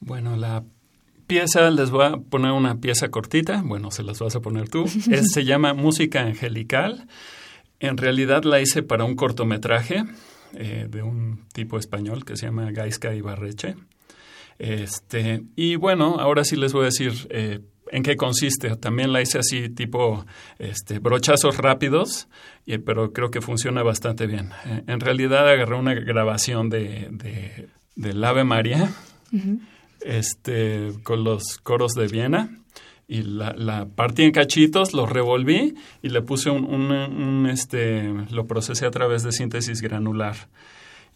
Bueno, 0.00 0.36
la 0.36 0.64
pieza, 1.26 1.70
les 1.70 1.88
voy 1.88 2.04
a 2.04 2.18
poner 2.18 2.52
una 2.52 2.76
pieza 2.76 3.08
cortita, 3.08 3.62
bueno, 3.64 3.90
se 3.90 4.02
las 4.02 4.18
vas 4.18 4.36
a 4.36 4.40
poner 4.40 4.68
tú, 4.68 4.86
se 5.32 5.44
llama 5.46 5.72
Música 5.72 6.20
Angelical. 6.20 7.08
En 7.80 7.96
realidad 7.96 8.44
la 8.44 8.60
hice 8.60 8.82
para 8.82 9.04
un 9.04 9.16
cortometraje 9.16 10.04
eh, 10.56 10.86
de 10.88 11.02
un 11.02 11.46
tipo 11.52 11.78
español 11.78 12.24
que 12.24 12.36
se 12.36 12.46
llama 12.46 12.70
Gaisca 12.70 13.14
Ibarreche. 13.14 13.76
Este, 14.58 15.42
y 15.54 15.76
bueno, 15.76 16.16
ahora 16.18 16.44
sí 16.44 16.56
les 16.56 16.72
voy 16.72 16.82
a 16.82 16.84
decir 16.86 17.12
eh, 17.30 17.60
en 17.90 18.02
qué 18.02 18.16
consiste. 18.16 18.76
También 18.76 19.12
la 19.12 19.20
hice 19.20 19.38
así 19.38 19.68
tipo 19.68 20.24
este, 20.58 20.98
brochazos 20.98 21.58
rápidos, 21.58 22.28
pero 22.84 23.12
creo 23.12 23.30
que 23.30 23.40
funciona 23.40 23.82
bastante 23.82 24.26
bien. 24.26 24.50
Eh, 24.64 24.82
en 24.86 25.00
realidad 25.00 25.48
agarré 25.48 25.76
una 25.76 25.94
grabación 25.94 26.70
de, 26.70 27.08
de, 27.10 27.68
del 27.94 28.24
Ave 28.24 28.44
María 28.44 28.90
este, 30.00 30.92
con 31.02 31.24
los 31.24 31.58
coros 31.58 31.92
de 31.92 32.06
Viena 32.08 32.50
y 33.08 33.22
la, 33.22 33.52
la, 33.52 33.86
partí 33.86 34.22
en 34.22 34.32
cachitos, 34.32 34.92
lo 34.92 35.06
revolví 35.06 35.74
y 36.02 36.08
le 36.08 36.22
puse 36.22 36.50
un, 36.50 36.64
un, 36.64 37.46
este, 37.46 38.12
lo 38.30 38.46
procesé 38.46 38.86
a 38.86 38.90
través 38.90 39.22
de 39.22 39.32
síntesis 39.32 39.80
granular. 39.80 40.48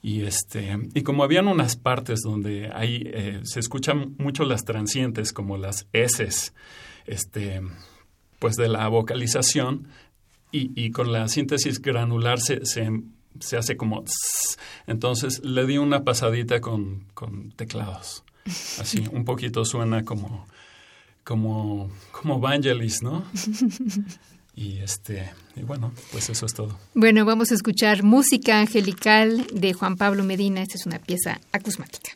Y 0.03 0.22
este, 0.22 0.78
y 0.95 1.03
como 1.03 1.24
habían 1.24 1.49
unas 1.49 1.76
partes 1.76 2.20
donde 2.20 2.70
hay, 2.72 3.03
eh, 3.07 3.41
se 3.43 3.61
escuchan 3.61 4.14
mucho 4.18 4.45
las 4.45 4.64
transientes, 4.64 5.32
como 5.32 5.59
las 5.59 5.88
S, 5.93 6.53
este, 7.07 7.61
pues 8.38 8.57
de 8.57 8.68
la 8.68 8.88
vocalización, 8.88 9.88
y, 10.53 10.72
y 10.74 10.91
con 10.91 11.12
la 11.12 11.28
síntesis 11.28 11.82
granular 11.82 12.41
se, 12.41 12.64
se, 12.64 12.88
se 13.41 13.57
hace 13.57 13.76
como 13.76 14.05
entonces 14.86 15.45
le 15.45 15.66
di 15.66 15.78
una 15.78 16.03
pasadita 16.03 16.61
con, 16.61 17.05
con 17.14 17.53
teclados. 17.53 18.24
Así, 18.78 19.05
un 19.12 19.24
poquito 19.24 19.64
suena 19.64 20.05
como 20.05 20.47
como, 21.31 21.89
como 22.11 22.41
Vangelis, 22.41 23.05
¿no? 23.05 23.24
Y 24.57 24.78
este, 24.78 25.31
y 25.55 25.62
bueno, 25.62 25.93
pues 26.11 26.28
eso 26.28 26.45
es 26.45 26.53
todo. 26.53 26.76
Bueno, 26.93 27.24
vamos 27.24 27.53
a 27.53 27.55
escuchar 27.55 28.03
música 28.03 28.59
angelical 28.59 29.47
de 29.55 29.72
Juan 29.72 29.97
Pablo 29.97 30.24
Medina. 30.24 30.61
Esta 30.61 30.74
es 30.74 30.87
una 30.87 30.99
pieza 30.99 31.41
acusmática. 31.53 32.11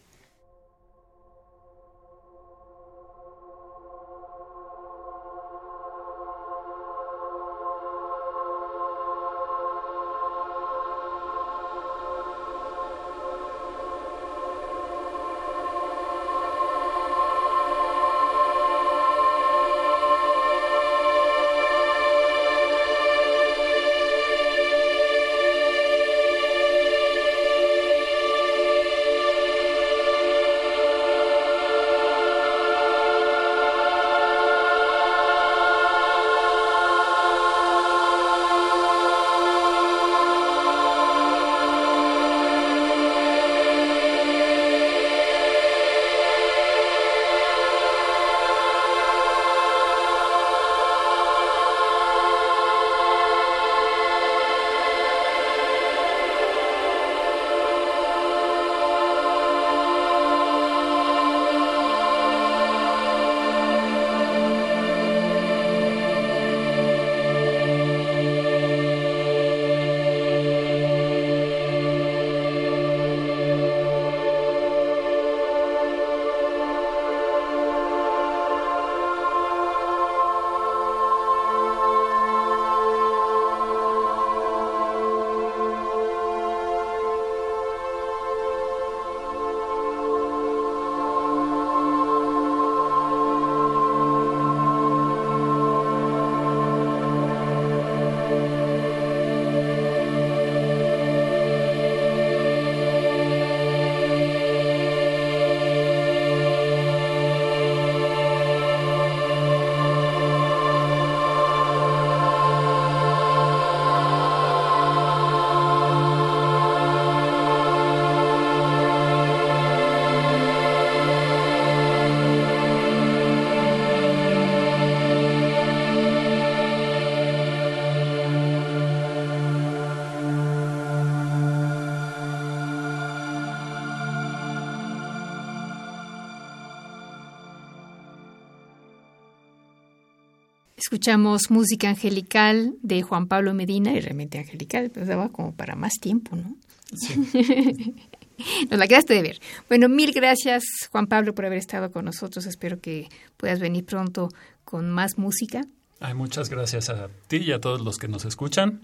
Escuchamos 141.05 141.51
música 141.51 141.91
angelical 141.91 142.77
de 142.81 143.03
Juan 143.03 143.27
Pablo 143.27 143.53
Medina, 143.53 143.93
y 143.93 144.01
realmente 144.01 144.39
angelical, 144.39 144.91
pero 144.91 145.05
daba 145.05 145.29
como 145.29 145.55
para 145.55 145.77
más 145.77 145.93
tiempo, 146.01 146.35
¿no? 146.35 146.57
Sí. 146.97 147.95
Nos 148.71 148.79
la 148.79 148.87
quedaste 148.87 149.13
de 149.13 149.21
ver. 149.21 149.39
Bueno, 149.69 149.91
mil 149.91 150.13
gracias, 150.13 150.65
Juan 150.91 151.07
Pablo, 151.07 151.35
por 151.35 151.45
haber 151.45 151.59
estado 151.59 151.91
con 151.91 152.07
nosotros. 152.07 152.47
Espero 152.47 152.81
que 152.81 153.11
puedas 153.37 153.61
venir 153.61 153.85
pronto 153.85 154.31
con 154.65 154.91
más 154.91 155.19
música. 155.19 155.61
Ay, 156.01 156.15
muchas 156.15 156.49
gracias 156.49 156.89
a 156.89 157.11
ti 157.29 157.37
y 157.37 157.53
a 157.53 157.61
todos 157.61 157.83
los 157.83 157.99
que 157.99 158.09
nos 158.09 158.25
escuchan. 158.25 158.81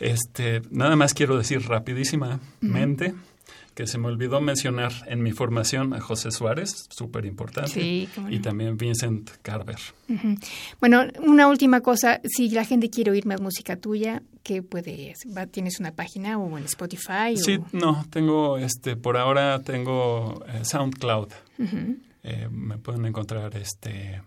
Este, 0.00 0.62
nada 0.72 0.96
más 0.96 1.14
quiero 1.14 1.38
decir 1.38 1.68
rapidísimamente 1.68 3.14
que 3.74 3.86
se 3.86 3.98
me 3.98 4.08
olvidó 4.08 4.40
mencionar 4.40 4.92
en 5.06 5.22
mi 5.22 5.32
formación 5.32 5.94
a 5.94 6.00
José 6.00 6.30
Suárez, 6.30 6.86
súper 6.90 7.24
importante, 7.24 7.80
y 7.80 8.38
también 8.40 8.76
Vincent 8.76 9.30
Carver. 9.42 9.78
Bueno, 10.80 11.04
una 11.20 11.48
última 11.48 11.80
cosa, 11.80 12.20
si 12.24 12.50
la 12.50 12.64
gente 12.64 12.90
quiere 12.90 13.10
oír 13.12 13.26
más 13.26 13.40
música 13.40 13.76
tuya, 13.76 14.22
¿qué 14.42 14.62
puede? 14.62 15.14
¿Tienes 15.50 15.80
una 15.80 15.92
página 15.92 16.38
o 16.38 16.58
en 16.58 16.64
Spotify? 16.64 17.36
Sí, 17.36 17.58
no, 17.72 18.04
tengo, 18.10 18.58
este, 18.58 18.96
por 18.96 19.16
ahora 19.16 19.60
tengo 19.60 20.44
eh, 20.48 20.64
SoundCloud. 20.64 21.28
Eh, 22.22 22.48
me 22.50 22.76
pueden 22.78 23.06
encontrar 23.06 23.56
este 23.56 24.20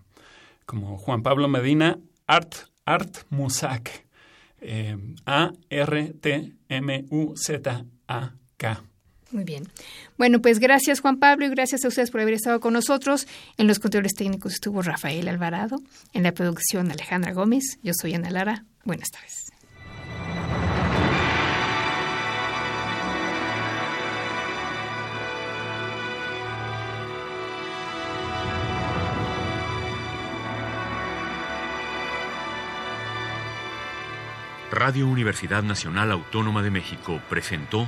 como 0.65 0.97
Juan 0.97 1.21
Pablo 1.21 1.47
Medina, 1.47 1.99
Art, 2.25 2.55
Art 2.85 3.17
Musak, 3.29 4.05
eh, 4.61 4.97
A-R-T-M-U-Z-A-K. 5.25 6.03
Muy 9.33 9.43
bien. 9.43 9.67
Bueno, 10.17 10.41
pues 10.41 10.59
gracias 10.59 10.99
Juan 10.99 11.17
Pablo 11.17 11.45
y 11.45 11.49
gracias 11.49 11.83
a 11.83 11.87
ustedes 11.87 12.11
por 12.11 12.21
haber 12.21 12.35
estado 12.35 12.59
con 12.59 12.73
nosotros. 12.73 13.27
En 13.57 13.67
los 13.67 13.79
controles 13.79 14.13
técnicos 14.13 14.53
estuvo 14.53 14.83
Rafael 14.83 15.27
Alvarado, 15.27 15.77
en 16.13 16.23
la 16.23 16.33
producción 16.33 16.91
Alejandra 16.91 17.33
Gómez. 17.33 17.79
Yo 17.81 17.93
soy 17.99 18.13
Ana 18.13 18.29
Lara. 18.29 18.65
Buenas 18.85 19.09
tardes. 19.09 19.49
Radio 34.71 35.07
Universidad 35.07 35.61
Nacional 35.61 36.11
Autónoma 36.11 36.63
de 36.63 36.71
México 36.71 37.21
presentó 37.29 37.87